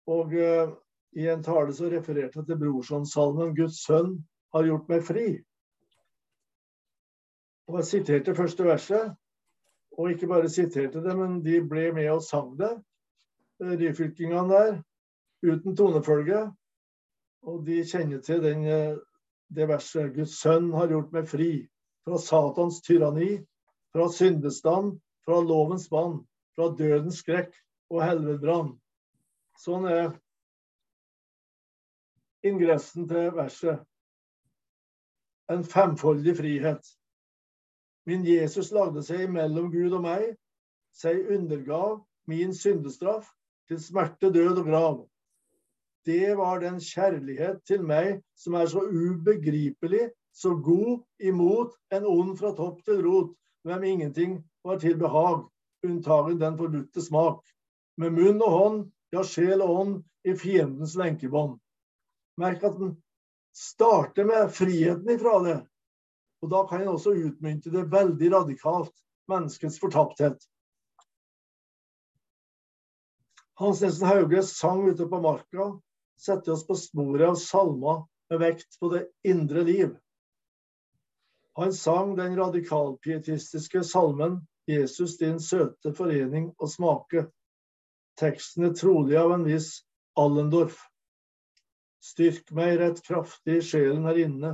[0.07, 0.73] og uh,
[1.17, 4.11] i en tale så refererte jeg til Brorsonsalmen 'Guds sønn
[4.53, 5.39] har gjort meg fri'.
[7.67, 9.15] Og Jeg siterte første verset,
[9.97, 12.71] og ikke bare siterte det, men de ble med og sang det,
[13.63, 14.79] eh, ryfylkingene der,
[15.41, 16.45] uten tonefølge.
[17.41, 18.97] Og de kjenner til den, eh,
[19.49, 21.67] det verset 'Guds sønn har gjort meg fri'
[22.05, 23.45] fra Satans tyranni,
[23.93, 26.28] fra syndestand, fra lovens bann
[26.59, 27.53] fra dødens skrekk
[27.89, 28.73] og helvedbrann.
[29.59, 30.09] Sånn er
[32.43, 33.79] ingressen til verset.
[35.49, 36.89] En femfoldig frihet.
[38.09, 40.33] Min Jesus lagde seg mellom Gud og meg,
[40.91, 43.29] seg undergav min syndestraff
[43.69, 44.97] til smerte, død og grav.
[46.05, 52.35] Det var den kjærlighet til meg som er så ubegripelig, så god imot en ond
[52.39, 53.31] fra topp til rot,
[53.63, 55.47] hvem ingenting var til behag
[55.85, 57.43] unntagen den forbudte smak.
[57.99, 61.57] Med munn og hånd, ja, sjel og ånd, i fiendens lenkebånd.
[62.39, 62.95] Merk at den
[63.55, 65.57] starter med friheten ifra det.
[66.43, 68.93] Og da kan en også utmynte det veldig radikalt.
[69.29, 70.39] Menneskets fortapthet.
[73.59, 75.73] Hans Nielsen Hauges sang ute på marka
[76.19, 79.91] setter oss på sporet av salmer med vekt på det indre liv.
[81.59, 87.25] Han sang den radikalpietistiske salmen Jesus, din søte forening og smake.
[88.19, 89.79] Teksten er trolig av en viss
[90.19, 90.77] Allendorf.
[92.03, 94.53] Styrk meg rett kraftig i sjelen her inne,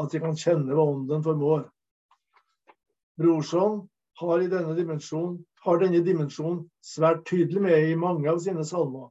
[0.00, 1.64] at jeg kan kjenne hva ånden formår.
[3.20, 3.82] Brorson
[4.20, 9.10] har, denne dimensjon, har denne dimensjonen svært tydelig med i mange av sine salmer.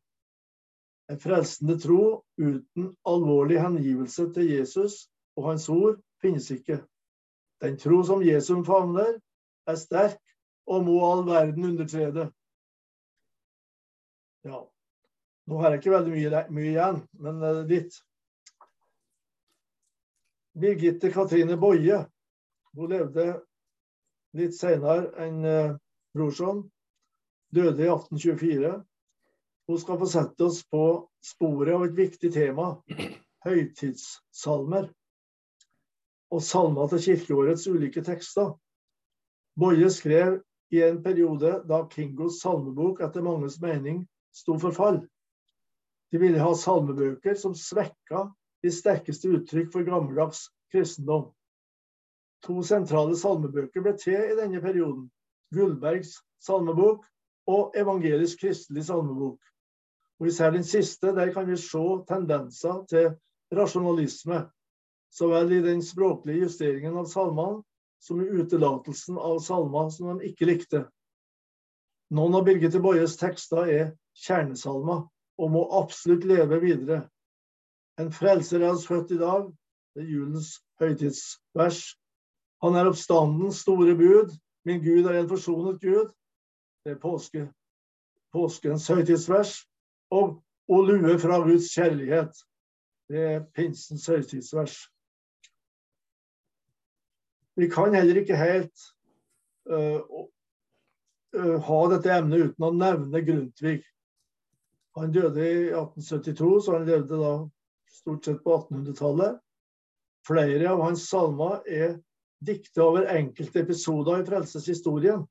[1.12, 2.04] En frelsende tro
[2.40, 5.06] uten alvorlig hengivelse til Jesus
[5.38, 6.82] og hans ord finnes ikke.
[7.62, 9.18] Den tro som Jesus favner,
[9.68, 10.20] er sterk
[10.72, 12.30] og må all verden undertrede.
[14.48, 14.64] Ja,
[15.50, 17.98] nå har jeg ikke veldig mye, mye igjen, men uh, litt.
[20.62, 22.02] Birgitte Katrine Boje
[22.76, 23.26] hun levde
[24.40, 25.76] litt senere enn uh,
[26.16, 26.64] brorson.
[27.52, 28.72] Døde i 1824.
[29.68, 30.86] Hun skal få sette oss på
[31.24, 32.74] sporet av et viktig tema.
[33.44, 34.88] Høytidssalmer.
[36.32, 38.54] Og salmer til kirkeårets ulike tekster.
[39.60, 40.40] Boje skrev
[40.72, 44.06] i en periode da Kingos salmebok etter manges mening
[44.36, 45.02] sto for fall.
[46.12, 48.26] De ville ha salmebøker som svekka
[48.64, 51.30] de sterkeste uttrykk for gammeldags kristendom.
[52.48, 55.10] To sentrale salmebøker ble til i denne perioden.
[55.54, 57.04] Gullbergs salmebok
[57.52, 59.40] og Evangelisk kristelig salmebok.
[60.22, 63.12] Og Især den siste der kan vi se tendenser til
[63.52, 64.46] rasjonalisme,
[65.12, 67.64] så vel i den språklige justeringen av salmene
[68.02, 70.84] som i utelatelsen av salmer som de ikke likte.
[72.12, 73.92] Noen av Birgitte Boyes tekster er
[74.26, 75.06] kjernesalmer
[75.42, 77.06] og må absolutt leve videre.
[78.02, 79.48] En frelser er oss født i dag.
[79.94, 81.82] Det er julens høytidsvers.
[82.66, 84.34] Han er oppstandens store bud.
[84.66, 86.12] Min Gud er en forsonet Gud.
[86.86, 87.48] Det er påske,
[88.34, 89.62] påskens høytidsvers.
[90.12, 92.32] Og O lue fra Guds kjærlighet.
[93.10, 94.78] Det er pinsens høytidsvers.
[97.60, 98.84] Vi kan heller ikke helt
[99.70, 100.00] uh,
[101.36, 103.82] uh, ha dette emnet uten å nevne Grundtvig.
[105.00, 107.34] Han døde i 1872, så han levde da
[107.92, 109.40] stort sett på 1800-tallet.
[110.28, 111.96] Flere av hans salmer er
[112.46, 115.28] diktet over enkelte episoder i frelseshistorien.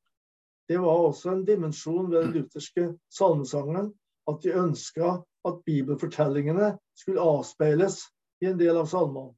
[0.68, 3.88] det var også en dimensjon ved den lutherske salmesangen
[4.30, 5.16] at de ønska
[5.48, 8.04] at bibelfortellingene skulle avspeiles
[8.40, 9.34] i en del av salmene.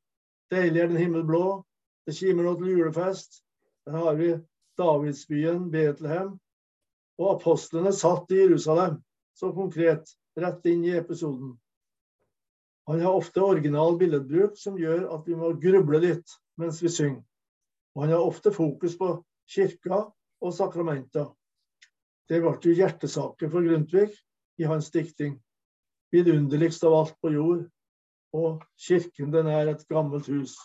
[0.53, 1.62] Deilig er den himmel blå,
[2.07, 3.43] det kimer nå til julefest.
[3.87, 4.33] Der har vi
[4.79, 6.37] Davidsbyen Betlehem.
[7.21, 8.97] Og apostlene satt i Jerusalem,
[9.37, 11.53] så konkret, rett inn i episoden.
[12.88, 17.23] Han har ofte original billedbruk som gjør at vi må gruble litt mens vi synger.
[17.95, 19.12] Og han har ofte fokus på
[19.53, 20.01] kirka
[20.43, 21.29] og sakramenter.
[22.29, 24.09] Det ble jo hjertesaken for Grundtvig
[24.59, 25.37] i hans dikting.
[26.12, 27.67] Vidunderligst av alt på jord,
[28.33, 30.57] og kirken den er et gammelt hus.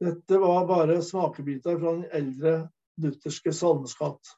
[0.00, 2.54] Dette var bare smakebiter fra den eldre
[3.00, 4.30] lutherske salmeskatt.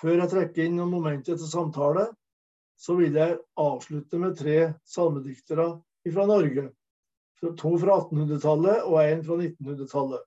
[0.00, 2.08] Før jeg trekker inn noen momenter til samtale,
[2.76, 5.68] så vil jeg avslutte med tre salmediktere
[6.12, 6.66] fra Norge.
[7.40, 10.26] To fra 1800-tallet og en fra 1900-tallet.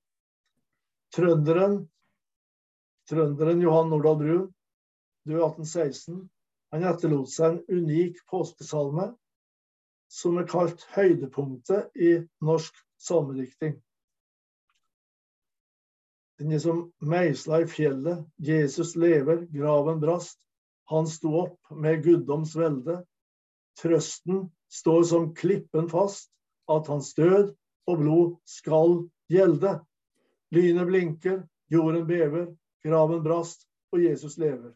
[1.15, 1.77] Trønderen,
[3.09, 4.47] trønderen Johan Nordahl Brun,
[5.27, 6.23] død 1816.
[6.73, 9.09] Han etterlot seg en unik påskesalme
[10.09, 12.15] som er kalt høydepunktet i
[12.45, 13.75] norsk salmedikting.
[16.39, 18.23] Den er som meisla i fjellet.
[18.39, 20.39] Jesus lever, graven brast.
[20.89, 23.01] Han sto opp med guddoms velde.
[23.81, 26.31] Trøsten står som klippen fast,
[26.71, 27.51] at hans død
[27.89, 28.95] og blod skal
[29.29, 29.79] gjelde.
[30.55, 32.47] Lynet blinker, jorden bever,
[32.85, 34.71] graven brast, og Jesus lever.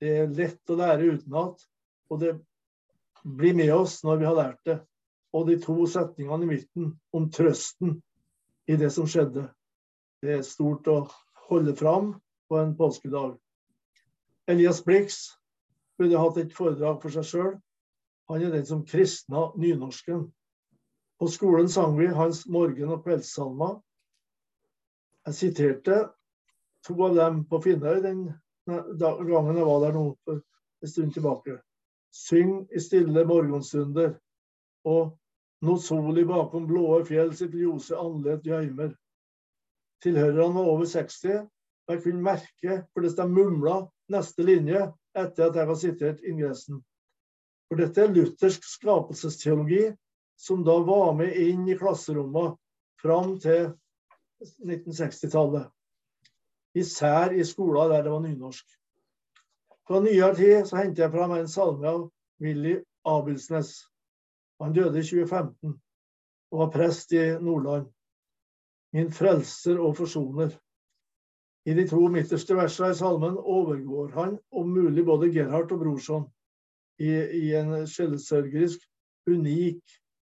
[0.00, 1.62] Det er lett å lære utenat,
[2.10, 2.34] og det
[3.24, 4.80] blir med oss når vi har lært det.
[5.32, 7.96] Og de to setningene i midten om trøsten
[8.68, 9.48] i det som skjedde.
[10.26, 11.04] Det er stort å
[11.46, 12.08] holde fram
[12.50, 13.36] på en påskedag.
[14.50, 15.20] Elias Blix
[15.98, 17.52] burde hatt et foredrag for seg sjøl.
[18.26, 20.24] Han er den som kristna nynorsken.
[21.22, 23.78] På skolen sang vi hans morgen- og kveldssalmer.
[25.26, 26.00] Jeg siterte
[26.82, 28.26] to av dem på Finnøy den
[28.66, 30.42] gangen jeg var der nå for
[30.82, 31.60] en stund tilbake.
[32.10, 34.16] Syng i stille morgenstunder,
[34.84, 35.14] og
[35.62, 38.94] nå sol i bakom blåe fjell sitt ljose andlet gjøymer.
[40.06, 41.24] Tilhørerne var over 60,
[41.86, 43.78] og jeg kunne merke hvordan de mumla
[44.14, 44.84] neste linje
[45.18, 46.78] etter at jeg var sitert ingressen.
[47.66, 49.88] For dette er luthersk skapelsesteologi
[50.38, 52.54] som da var med inn i klasserommene
[53.02, 53.72] fram til
[54.62, 55.66] 1960-tallet.
[56.76, 58.66] Især i skoler der det var nynorsk.
[59.88, 62.06] Fra nyere tid så henter jeg fram en salme av
[62.42, 63.74] Willy Abildsnes.
[64.62, 65.74] Han døde i 2015
[66.52, 67.90] og var prest i Nordland.
[68.94, 70.54] Min frelser og forsoner.
[71.66, 76.26] I de to midterste versene i salmen overgår han om mulig både Gerhard og Brorson
[77.02, 78.84] i, i en sjelesørgerisk,
[79.26, 79.96] unik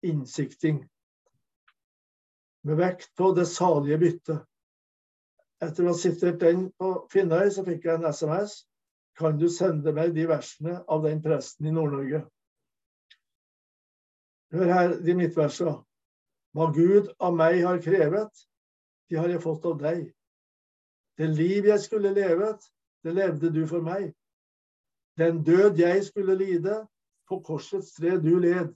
[0.07, 0.79] innsikting.
[2.63, 4.45] Med vekt på det salige byttet.
[5.63, 8.61] Etter å ha sitert den på Finnøy, så fikk jeg en SMS.
[9.17, 12.21] Kan du sende meg de versene av den presten i Nord-Norge?
[14.53, 15.79] Hør her de midtversene.
[16.55, 18.43] Hva Gud av meg har krevet,
[19.09, 20.07] de har jeg fått av deg.
[21.17, 22.61] Det liv jeg skulle levet,
[23.03, 24.11] det levde du for meg.
[25.17, 26.85] Den død jeg skulle lide,
[27.27, 28.71] på korsets tre du led.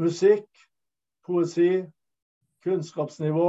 [0.00, 0.48] Musikk,
[1.26, 1.84] poesi,
[2.64, 3.48] kunnskapsnivå,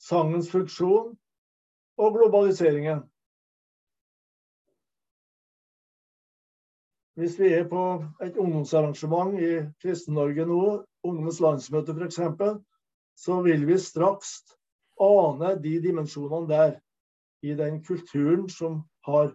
[0.00, 1.14] sangens funksjon
[2.00, 3.02] og globaliseringen.
[7.20, 7.82] Hvis vi er på
[8.24, 9.50] et ungdomsarrangement i
[9.82, 10.62] Kristen-Norge nå,
[11.04, 12.20] Ungdommens landsmøte f.eks.,
[13.16, 14.38] så vil vi straks
[15.00, 16.72] ane de dimensjonene der
[17.44, 19.32] i den kulturen som har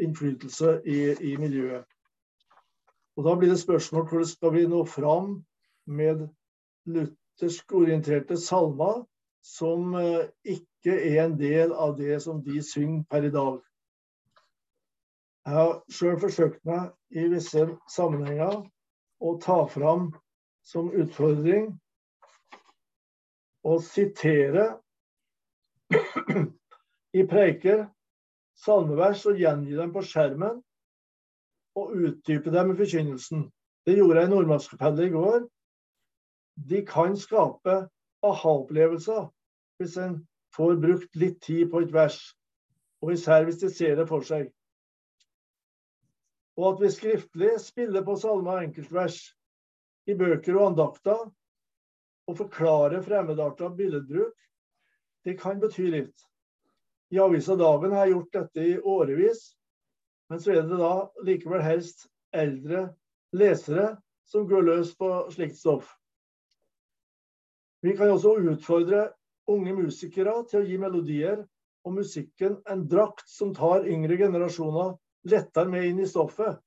[0.00, 0.98] innflytelse i,
[1.32, 1.84] i miljøet.
[3.16, 5.34] Og Da blir det spørsmål hvordan skal vi nå fram
[5.86, 6.28] med
[6.88, 9.02] luthersk orienterte salmer
[9.42, 13.60] som eh, ikke er en del av det som de synger per i dag.
[15.42, 18.60] Jeg har sjøl forsøkt meg i visse sammenhenger
[19.22, 20.12] å ta fram
[20.66, 21.72] som utfordring
[23.66, 24.68] å sitere
[27.18, 27.88] i preiker
[28.62, 30.60] salmevers og gjengi dem på skjermen
[31.78, 33.48] og utdype dem i forkynnelsen.
[33.86, 35.42] Det gjorde jeg i Nordmannskapellet i går.
[36.70, 37.80] De kan skape
[38.26, 39.28] aha-opplevelser
[39.80, 40.18] hvis en
[40.56, 42.18] får brukt litt tid på et vers,
[43.02, 44.50] og især hvis de ser det for seg
[46.56, 49.18] og at vi skriftlig spiller på salmer og enkeltvers
[50.10, 51.24] i bøker og andakter,
[52.28, 54.34] og forklarer fremmedarta billedbruk,
[55.24, 56.14] det kan bety litt.
[57.12, 59.42] I Avisa Dagen har jeg gjort dette i årevis,
[60.30, 60.92] men så er det da
[61.26, 62.86] likevel helst eldre
[63.36, 63.92] lesere
[64.28, 65.90] som går løs på slikt stoff.
[67.82, 69.08] Vi kan også utfordre
[69.50, 71.40] unge musikere til å gi melodier
[71.82, 74.94] og musikken en drakt som tar yngre generasjoner
[75.32, 76.60] lettere med inn i stoffet.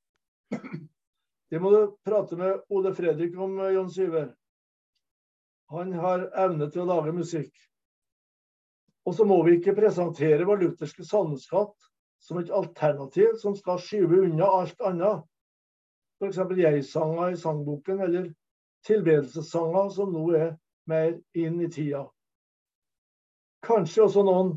[1.51, 4.33] Det må du prate med Ole Fredrik om, Jon Syver.
[5.71, 7.53] Han har evne til å lage musikk.
[9.05, 11.75] Og så må vi ikke presentere vår lutherske salmeskatt
[12.25, 15.23] som et alternativ som skal skyve unna alt annet.
[16.19, 16.39] F.eks.
[16.57, 18.29] jeg-sanger i sangboken, eller
[18.87, 20.53] tilbedelsessanger som nå er
[20.89, 22.05] mer inn i tida.
[23.65, 24.51] Kanskje også noen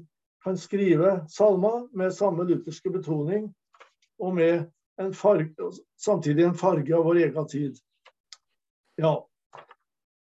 [0.44, 3.48] kan skrive salmer med samme lutherske betoning
[4.18, 4.66] og med
[4.98, 7.78] en farge, samtidig en farge av vår egen tid.
[8.98, 9.14] Ja,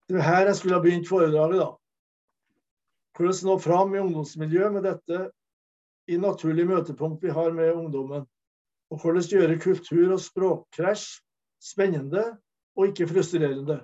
[0.08, 1.72] det er her jeg skulle ha begynt foredraget, da.
[3.18, 5.22] Hvordan nå fram i ungdomsmiljøet med dette
[6.08, 8.28] i naturlig møtepunkt vi har med ungdommen.
[8.94, 11.18] Og hvordan gjøre kultur- og språkkrasj
[11.60, 12.38] spennende
[12.78, 13.82] og ikke frustrerende.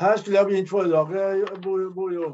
[0.00, 1.60] Her skulle jeg begynt foredraget,
[1.94, 2.32] Bojo.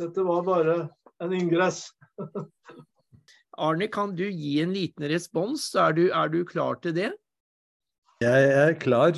[0.00, 0.76] Dette var bare
[1.22, 1.84] en ingress.
[3.60, 5.68] Arne, kan du gi en liten respons?
[5.74, 7.10] Er du, er du klar til det?
[8.24, 9.16] Jeg er klar.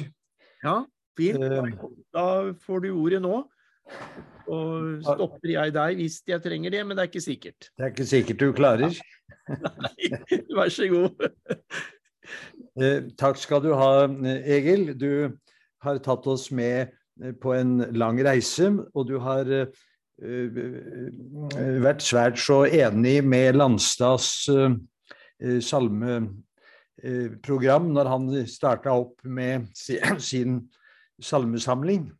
[0.65, 0.83] Ja,
[1.19, 1.45] fint.
[1.45, 1.71] Eh.
[2.15, 2.27] Da
[2.67, 3.45] får du ordet nå.
[4.53, 7.71] Og stopper jeg deg hvis jeg trenger det, men det er ikke sikkert.
[7.79, 8.99] Det er ikke sikkert du klarer.
[9.49, 10.11] Nei,
[10.59, 11.25] vær så god.
[12.77, 13.93] Eh, takk skal du ha,
[14.43, 14.93] Egil.
[14.99, 15.39] Du
[15.83, 16.95] har tatt oss med
[17.43, 19.51] på en lang reise, og du har
[20.23, 24.77] Eh, eh, vært svært så enig med Landstads eh,
[25.65, 29.67] salmeprogram når han starta opp med
[30.31, 30.71] sin
[31.19, 32.13] salmesamling.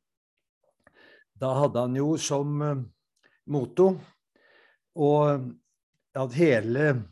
[1.39, 2.63] Da hadde han jo som
[3.51, 3.97] motto
[6.15, 7.03] at hele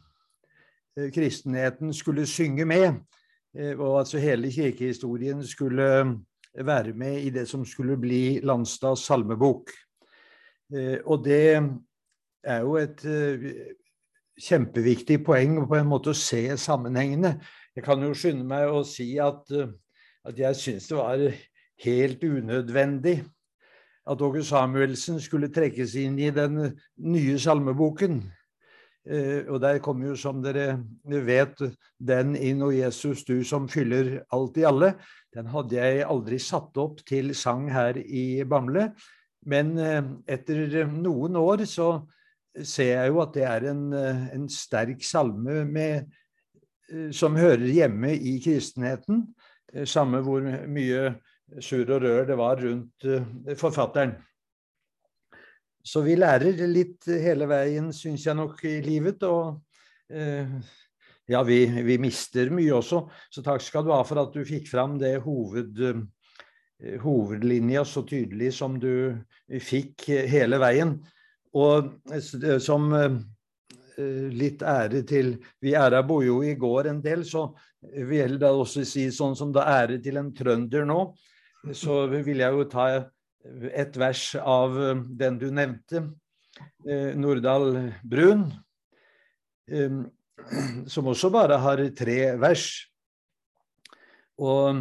[1.15, 2.93] kristenheten skulle synge med,
[3.81, 5.87] og altså hele kirkehistorien skulle
[6.55, 9.71] være med i det som skulle bli Landstads salmebok.
[10.75, 11.61] Eh, og det
[12.45, 13.47] er jo et eh,
[14.41, 17.37] kjempeviktig poeng på en måte å se sammenhengene.
[17.77, 19.71] Jeg kan jo skynde meg å si at, eh,
[20.27, 21.27] at jeg syns det var
[21.85, 23.21] helt unødvendig
[24.11, 26.59] at Åge Samuelsen skulle trekkes inn i den
[26.97, 28.23] nye salmeboken.
[29.09, 30.75] Og der kommer jo, som dere
[31.25, 31.63] vet,
[31.97, 34.93] den inn og 'Jesus, du som fyller alt i alle'.
[35.35, 38.91] Den hadde jeg aldri satt opp til sang her i Bamble.
[39.47, 40.03] Men eh,
[40.37, 41.91] etter noen år så
[42.67, 46.11] ser jeg jo at det er en, eh, en sterk salme med,
[46.91, 49.29] eh, som hører hjemme i kristenheten.
[49.87, 51.13] Samme hvor mye
[51.63, 53.05] surr og rør det var rundt
[53.59, 54.17] forfatteren.
[55.91, 59.25] Så vi lærer litt hele veien, syns jeg nok, i livet.
[59.27, 59.59] Og
[61.31, 63.01] ja, vi, vi, mister mye også.
[63.31, 65.83] Så takk skal du ha for at du fikk fram det hoved
[66.83, 69.17] Eh, hovedlinja så tydelig som du
[69.61, 70.95] fikk hele veien.
[71.57, 73.19] Og eh, som eh,
[74.33, 78.85] litt ære til Vi æra jo i går en del, så vil jeg da også
[78.85, 81.15] si sånn som er ære til en trønder nå,
[81.73, 83.11] så vil jeg jo ta
[83.45, 84.75] et vers av
[85.19, 86.03] den du nevnte,
[87.17, 88.51] Nordahl Brun.
[90.87, 92.67] som også bare har tre vers.
[94.41, 94.81] Og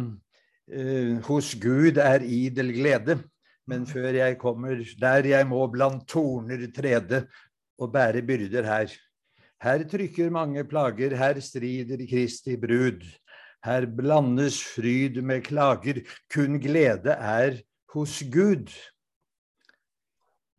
[0.72, 3.18] eh, hos Gud er idel glede,
[3.68, 7.26] men før jeg kommer der jeg må blant torner trede
[7.80, 8.94] og bære byrder her.
[9.60, 13.04] Her trykker mange plager, her strider Kristi brud.
[13.60, 16.00] Her blandes fryd med klager,
[16.32, 17.58] kun glede er
[17.94, 18.70] hos Gud.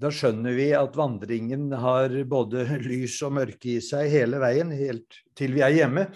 [0.02, 5.20] Da skjønner vi at vandringen har både lys og mørke i seg hele veien, helt
[5.38, 6.08] til vi er hjemme.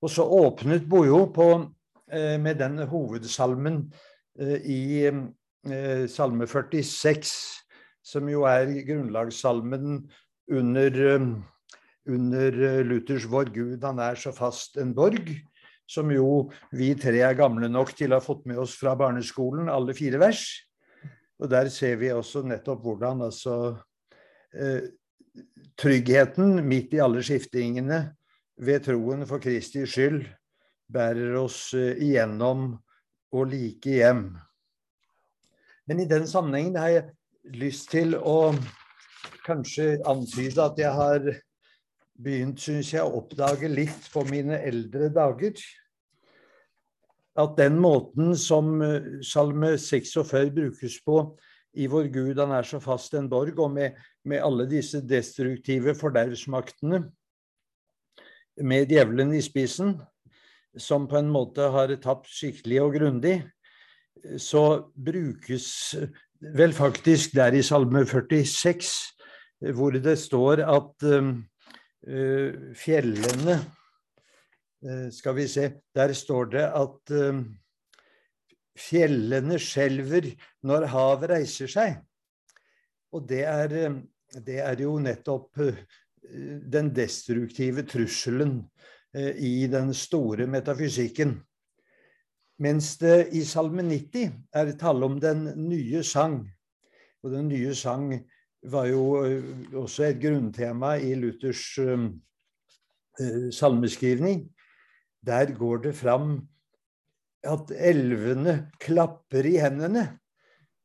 [0.00, 1.48] Og så åpnet Bojo på,
[2.12, 3.82] eh, med den hovedsalmen
[4.40, 7.32] eh, i eh, salme 46,
[8.02, 10.04] som jo er grunnlagssalmen
[10.50, 11.00] under,
[12.08, 15.36] under Luthers 'Vår Gud, han er så fast en borg',
[15.90, 19.70] som jo vi tre er gamle nok til å ha fått med oss fra barneskolen,
[19.70, 20.44] alle fire vers.
[21.40, 23.56] Og der ser vi også nettopp hvordan altså
[24.54, 24.92] eh,
[25.80, 28.02] tryggheten midt i alle skiftingene
[28.60, 30.26] ved troen for Kristi skyld
[30.92, 32.74] bærer oss eh, igjennom
[33.32, 34.28] og like hjem.
[35.88, 38.52] Men i den sammenhengen har jeg lyst til å
[39.46, 41.30] kanskje antyde at jeg har
[42.20, 45.56] begynt, syns jeg, å oppdage litt på mine eldre dager
[47.40, 51.22] at den måten som eh, Salme 46 brukes på
[51.78, 55.94] i vår Gud, han er så fast en borg, og med, med alle disse destruktive
[55.98, 57.04] fordervsmaktene,
[58.60, 59.94] med djevelen i spissen,
[60.76, 63.36] som på en måte har tapt skikkelig og grundig,
[64.38, 65.68] så brukes
[66.40, 68.90] vel faktisk der i Salme 46,
[69.76, 71.30] hvor det står at uh,
[72.76, 73.58] fjellene
[75.12, 77.42] skal vi se Der står det at eh,
[78.78, 80.30] fjellene skjelver
[80.64, 81.98] når havet reiser seg.
[83.12, 83.98] Og det er, eh,
[84.40, 85.60] det er jo nettopp
[86.30, 88.60] den destruktive trusselen
[89.12, 91.32] i den store metafysikken.
[92.62, 96.44] Mens det i Salme 90 er tale om den nye sang.
[97.24, 98.12] Og den nye sang
[98.62, 99.02] var jo
[99.74, 101.64] også et grunntema i Luthers
[103.56, 104.44] salmeskrivning.
[105.26, 106.40] Der går det fram
[107.46, 110.06] at elvene klapper i hendene.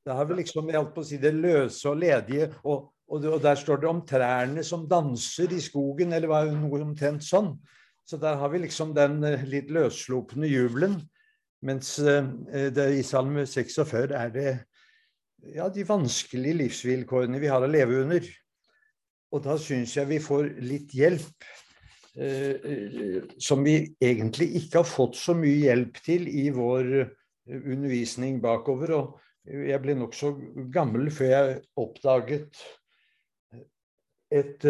[0.06, 2.52] Da har vi liksom jeg på å si det løse og ledige.
[2.64, 6.84] Og, og, og, der står det om trærne som danser i skogen, eller var noe
[6.84, 7.56] omtrent sånn.
[8.06, 11.00] Så der har vi liksom den eh, litt løsslupne jubelen.
[11.66, 12.22] Mens uh,
[12.70, 14.50] det, i Salme 46 er det
[15.56, 18.28] ja, de vanskelige livsvilkårene vi har å leve under.
[19.34, 21.65] Og da syns jeg vi får litt hjelp Eh, eh,
[22.16, 27.10] som vi egentlig ikke har fått så mye hjelp til i vår eh,
[27.58, 28.94] undervisning bakover.
[28.96, 30.32] Og jeg ble nokså
[30.74, 32.64] gammel før jeg oppdaget
[34.34, 34.64] et,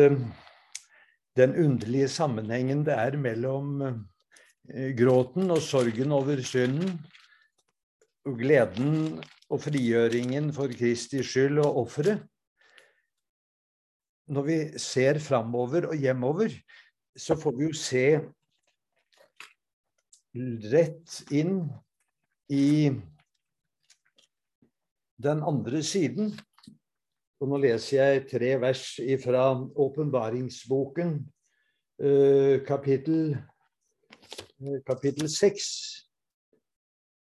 [1.37, 3.77] den underlige sammenhengen det er mellom
[4.97, 6.97] gråten og sorgen over synden,
[8.25, 9.21] og gleden
[9.53, 12.23] og frigjøringen for Kristi skyld og offeret.
[14.25, 16.49] Når vi ser framover og hjemover,
[17.15, 18.05] så får vi jo se
[20.71, 21.61] rett inn
[22.51, 22.91] i
[25.23, 26.33] den andre siden.
[27.39, 28.83] Og nå leser jeg tre vers
[29.23, 31.17] fra åpenbaringsboken,
[31.99, 33.37] eh, kapittel,
[34.59, 35.69] eh, kapittel 6.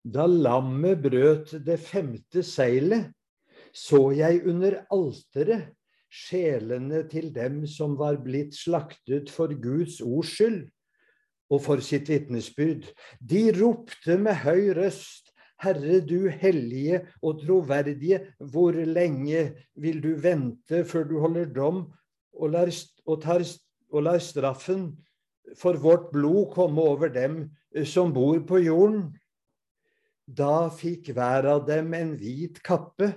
[0.05, 3.13] Da lammet brøt det femte seilet,
[3.73, 5.73] så jeg under alteret
[6.15, 10.63] sjelene til dem som var blitt slaktet for Guds ords skyld
[11.53, 12.87] og for sitt vitnesbyrd.
[13.19, 15.33] De ropte med høy røst,
[15.65, 18.21] Herre du hellige og troverdige,
[18.53, 21.85] hvor lenge vil du vente før du holder dom
[22.35, 22.71] og lar,
[23.07, 23.45] og tar,
[23.91, 24.89] og lar straffen
[25.59, 27.47] for vårt blod komme over dem
[27.87, 29.13] som bor på jorden?
[30.27, 33.15] Da fikk hver av dem en hvit kappe,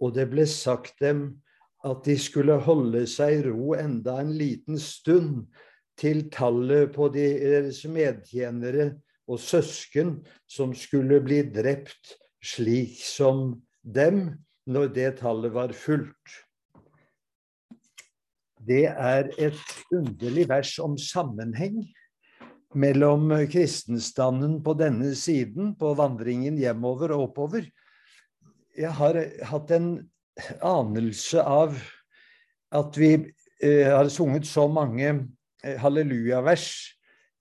[0.00, 1.38] og det ble sagt dem,
[1.86, 5.46] at de skulle holde seg i ro enda en liten stund
[6.00, 8.90] til tallet på deres medtjenere
[9.30, 10.18] og søsken
[10.50, 16.34] som skulle bli drept slik som dem, når det tallet var fullt.
[18.66, 19.62] Det er et
[19.94, 21.84] underlig vers om sammenheng
[22.74, 27.68] mellom kristenstanden på denne siden, på vandringen hjemover og oppover.
[28.76, 29.90] Jeg har hatt en
[30.60, 31.76] anelse av
[32.76, 33.12] at vi
[33.62, 35.08] eh, har sunget så mange
[35.64, 36.68] eh, hallelujavers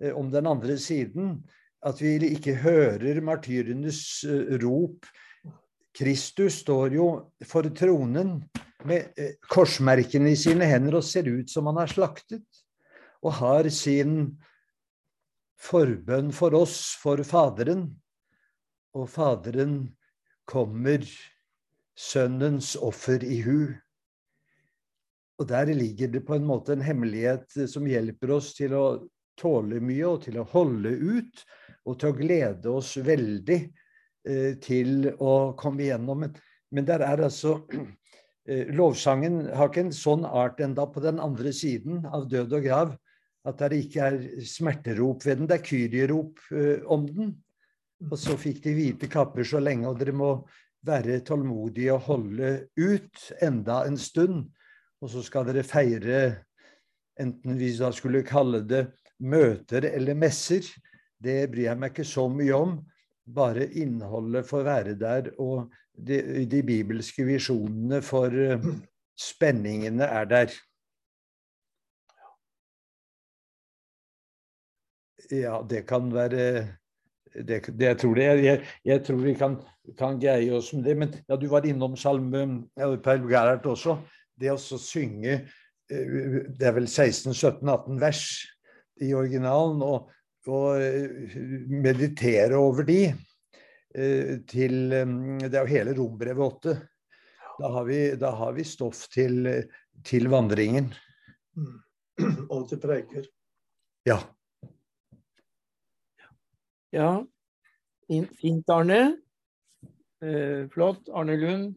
[0.01, 1.39] eh, om den andre siden
[1.85, 5.05] at vi ikke hører martyrenes eh, rop.
[5.95, 7.09] Kristus står jo
[7.47, 8.39] for tronen
[8.87, 12.45] med eh, korsmerkene i sine hender og ser ut som han er slaktet.
[13.25, 14.35] og har sin
[15.57, 17.87] forbønn for oss, for Faderen.
[18.93, 19.95] Og Faderen
[20.45, 21.01] kommer
[21.95, 23.59] Sønnens offer i hu.
[25.39, 28.85] Og der ligger det på en måte en hemmelighet som hjelper oss til å
[29.39, 31.43] tåle mye og til å holde ut
[31.85, 33.59] og til å glede oss veldig
[34.27, 36.25] eh, til å komme igjennom.
[36.71, 37.57] Men, der er altså
[38.49, 42.69] eh, Lovsangen har ikke en sånn art enda på den andre siden av død og
[42.69, 42.95] grav
[43.45, 45.49] at det ikke er smerterop ved den.
[45.49, 47.33] Det er kyrierop eh, om den.
[48.09, 50.31] Og så fikk de hvite kapper så lenge, og dere må
[50.85, 54.45] være tålmodige og holde ut enda en stund.
[55.01, 56.19] Og så skal dere feire,
[57.19, 58.85] enten vi da skulle kalle det
[59.19, 60.65] møter eller messer,
[61.21, 62.77] det bryr jeg meg ikke så mye om.
[63.25, 68.67] Bare innholdet får være der, og de, de bibelske visjonene for uh,
[69.17, 70.57] spenningene er der.
[75.31, 76.43] Ja, det kan være
[77.43, 79.57] det, det, jeg, tror det, jeg, jeg, tror vi kan,
[79.99, 80.95] kan, greie oss med det.
[81.01, 82.45] Men ja, du var innom salme
[82.77, 83.97] Paul Per Gerhard også.
[84.35, 86.17] Det å synge eh,
[86.49, 88.25] Det er vel 16-17-18 vers
[89.03, 89.83] i originalen.
[89.85, 90.11] Og,
[90.51, 91.37] og eh,
[91.71, 96.77] meditere over de eh, til Det er jo hele rombrevet 8.
[97.55, 99.47] Da har, vi, da har vi stoff til,
[100.03, 100.91] til vandringen.
[101.55, 101.75] Mm.
[102.53, 103.27] Og til preiker.
[104.07, 104.19] Ja.
[106.95, 107.25] Ja,
[108.07, 109.17] fint, Arne.
[110.23, 111.09] Eh, flott.
[111.11, 111.73] Arne Lund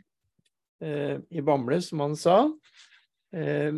[0.80, 2.36] eh, i Bamble, som han sa.
[3.34, 3.72] Eh,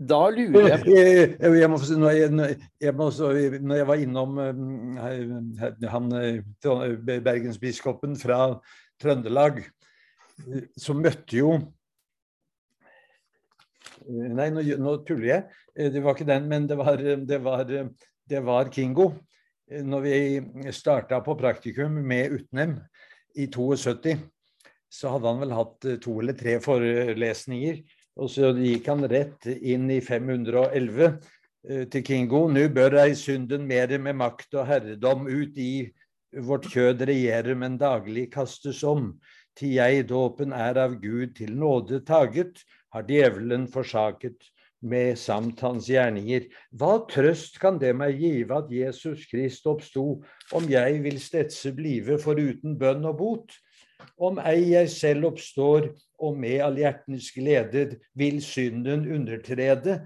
[0.00, 3.10] da lurer jeg på jeg, må, når, jeg, jeg må,
[3.60, 6.08] når jeg var innom uh, han,
[7.04, 8.38] bergensbiskopen fra
[9.02, 9.60] Trøndelag,
[10.80, 11.58] så møtte jo
[14.08, 15.90] Nei, nå, nå, tuller jeg.
[15.92, 19.10] Det var ikke den, men det var, det var, det var Kingo
[19.70, 22.76] når vi starta på praktikum med Utnem
[23.38, 24.16] i 72,
[24.90, 27.82] så hadde han vel hatt eh, to eller tre forelesninger.
[28.20, 32.46] Og så gikk han rett inn i 511 eh, til Kingo.
[32.50, 35.86] Nu bør ei synden mere med makt og herredom ut i
[36.46, 39.14] vårt kjød regjere, men daglig kastes om.
[39.58, 44.50] Til jeg dåpen er av Gud til nåde taget, har djevelen forsaket
[44.80, 46.46] med samt hans gjerninger.
[46.72, 50.22] Hva trøst kan det meg give at Jesus Krist oppsto,
[50.56, 53.58] om jeg vil stetse blive foruten bønn og bot?
[54.20, 60.00] Om ei jeg selv oppstår, og med all hjertens glede vil synden undertrede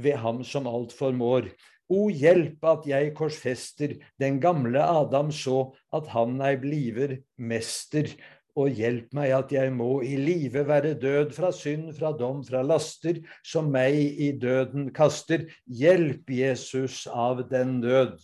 [0.00, 1.48] ved ham som alt formår.
[1.92, 8.08] O hjelp at jeg korsfester den gamle Adam så at han ei bliver mester
[8.54, 12.62] og hjelp meg at jeg må i live være død fra synd, fra dom, fra
[12.62, 15.48] laster, som meg i døden kaster.
[15.66, 18.14] Hjelp Jesus av den nød.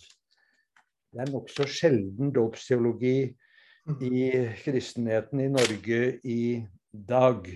[1.11, 3.17] Det er nokså sjelden dåpsteologi
[4.07, 4.21] i
[4.63, 6.43] kristenheten i Norge i
[6.91, 7.49] dag.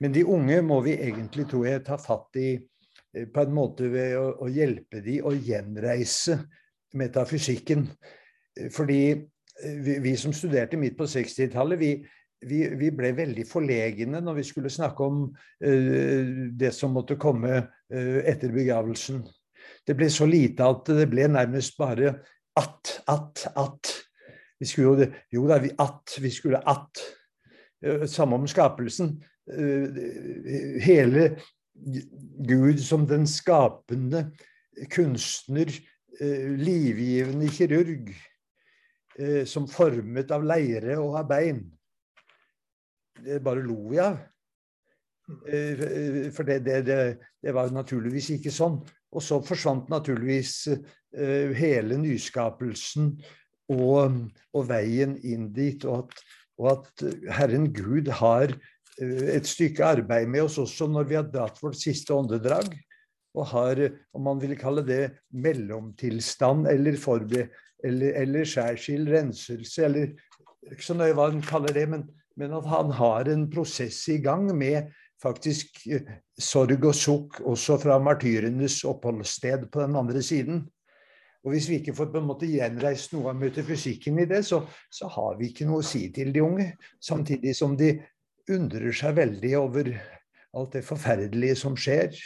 [0.00, 3.88] Men de unge må vi egentlig, tror jeg, ta fatt i eh, på en måte
[3.88, 6.42] ved å, å hjelpe de å gjenreise
[6.96, 7.86] metafysikken.
[8.72, 9.00] Fordi
[9.64, 11.90] vi, vi, som studerte midt på 60-tallet, vi,
[12.46, 17.60] vi, vi, ble veldig forlegne når vi skulle snakke om uh, det som måtte komme
[17.62, 19.22] uh, etter begravelsen.
[19.86, 22.18] Det ble så lite at det ble nærmest bare
[22.56, 23.94] at, at, at.
[24.60, 27.04] Vi skulle jo, jo da, vi at, vi skulle at.
[27.84, 29.18] Uh, samme om skapelsen.
[30.82, 31.36] hele
[32.48, 34.24] Gud som den skapende
[34.90, 35.70] kunstner,
[36.18, 38.10] livgivende kirurg
[39.18, 41.64] eh, som formet av leire og av bein.
[43.16, 44.18] Det bare lo vi av.
[45.26, 47.00] Eh, for det, det, det,
[47.42, 48.78] det, var naturligvis ikke sånn.
[49.16, 53.14] Og så forsvant naturligvis eh, hele nyskapelsen
[53.72, 55.84] og, og, veien inn dit.
[55.88, 56.24] Og at,
[56.60, 57.06] og at
[57.38, 61.80] Herren Gud har eh, et stykke arbeid med oss også når vi har dratt vårt
[61.80, 62.74] siste åndedrag
[63.36, 63.80] og har,
[64.16, 65.02] om man vil kalle det,
[65.36, 67.42] mellomtilstand eller forbe,
[67.84, 70.12] eller, eller skjærskill, renselse, eller
[70.72, 72.06] ikke så nøye hva han kaller det, men,
[72.36, 74.90] men, at han har en prosess i gang med
[75.22, 76.08] faktisk eh,
[76.38, 80.64] sorg og sukk også fra martyrenes oppholdssted på den andre siden.
[81.46, 84.64] Og Hvis vi ikke får på en måte gjenreist noe av metafysikken i det, så,
[84.90, 86.72] så har vi ikke noe å si til de unge.
[86.98, 87.92] Samtidig som de
[88.50, 89.92] undrer seg veldig over
[90.56, 92.16] alt det forferdelige som skjer.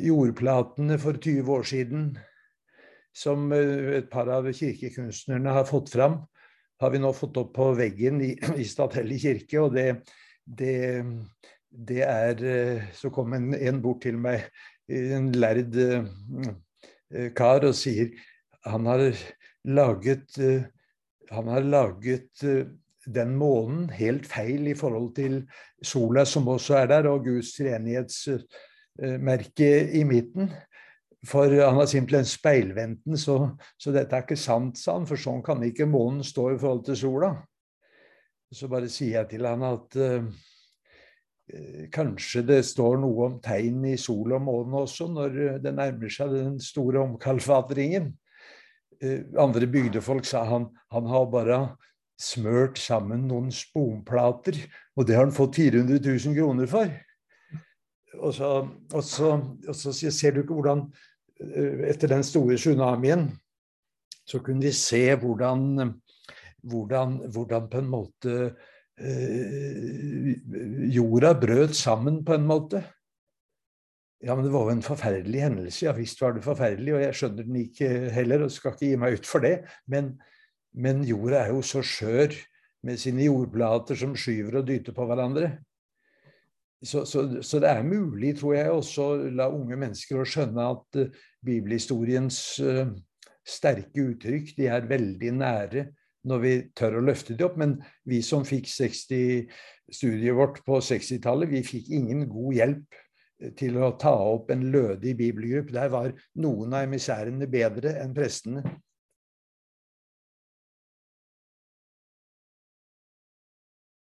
[0.00, 2.06] Jordplatene for 20 år siden,
[3.14, 6.18] som eh, et par av kirkekunstnerne har fått fram,
[6.82, 9.60] har vi nå fått opp på veggen i, i Stathelle kirke.
[9.62, 9.88] Og det,
[10.44, 11.04] det,
[11.70, 12.34] det er
[12.94, 14.38] Så kom en, en bort til meg,
[14.88, 15.72] en lærd
[17.38, 18.10] kar, og sier
[18.66, 19.00] han har
[19.64, 20.36] laget
[21.30, 22.44] han har laget
[23.06, 25.48] den månen helt feil i forhold til
[25.84, 30.50] sola som også er der, og Guds treenighetsmerke i midten.
[31.26, 33.36] For han har simpelthen speilvendten, så,
[33.80, 35.06] så, dette er ikke sant, sa han.
[35.08, 37.30] For sånn kan ikke månen stå i forhold til sola.
[38.54, 40.26] Så bare sier jeg til han at uh,
[41.94, 46.34] kanskje det står noe om tegn i sol og måne også, når det nærmer seg
[46.34, 48.12] den store omkalfatringen.
[49.00, 51.62] Uh, andre bygdefolk sa han, han har bare
[52.20, 54.60] smørt sammen noen sponplater,
[54.94, 56.92] og det har han fått 400 000 kroner for.
[58.14, 58.50] Og så,
[58.94, 63.28] og så, og så ser du ikke hvordan Eh, etter den store tsunamien,
[64.24, 65.92] så kunne vi se hvordan,
[66.62, 68.36] hvordan, hvordan på en måte
[68.96, 70.30] eh,
[70.94, 72.84] jorda brøt sammen på en måte.
[74.24, 75.84] Ja, men det var jo en forferdelig hendelse.
[75.84, 78.96] Ja visst var det forferdelig, og jeg skjønner den ikke heller, og skal ikke gi
[79.02, 79.58] meg ut for det.
[79.90, 80.14] Men,
[80.72, 82.32] men jorda er jo så skjør
[82.84, 85.58] med sine jordplater som skyver og dyter på hverandre.
[86.84, 90.98] Så, så, så, det er mulig, tror jeg, også la unge mennesker å skjønne at
[91.00, 92.90] uh, bibelhistoriens uh,
[93.44, 95.86] sterke uttrykk de er veldig nære
[96.28, 97.56] når vi tør å løfte det opp.
[97.60, 97.76] Men
[98.08, 102.98] vi som fikk 60-studiet vårt på 60-tallet, vi fikk ingen god hjelp
[103.42, 105.76] eh, til å ta opp en lødig bibelgruppe.
[105.76, 108.64] Der var noen av emissærene bedre enn prestene.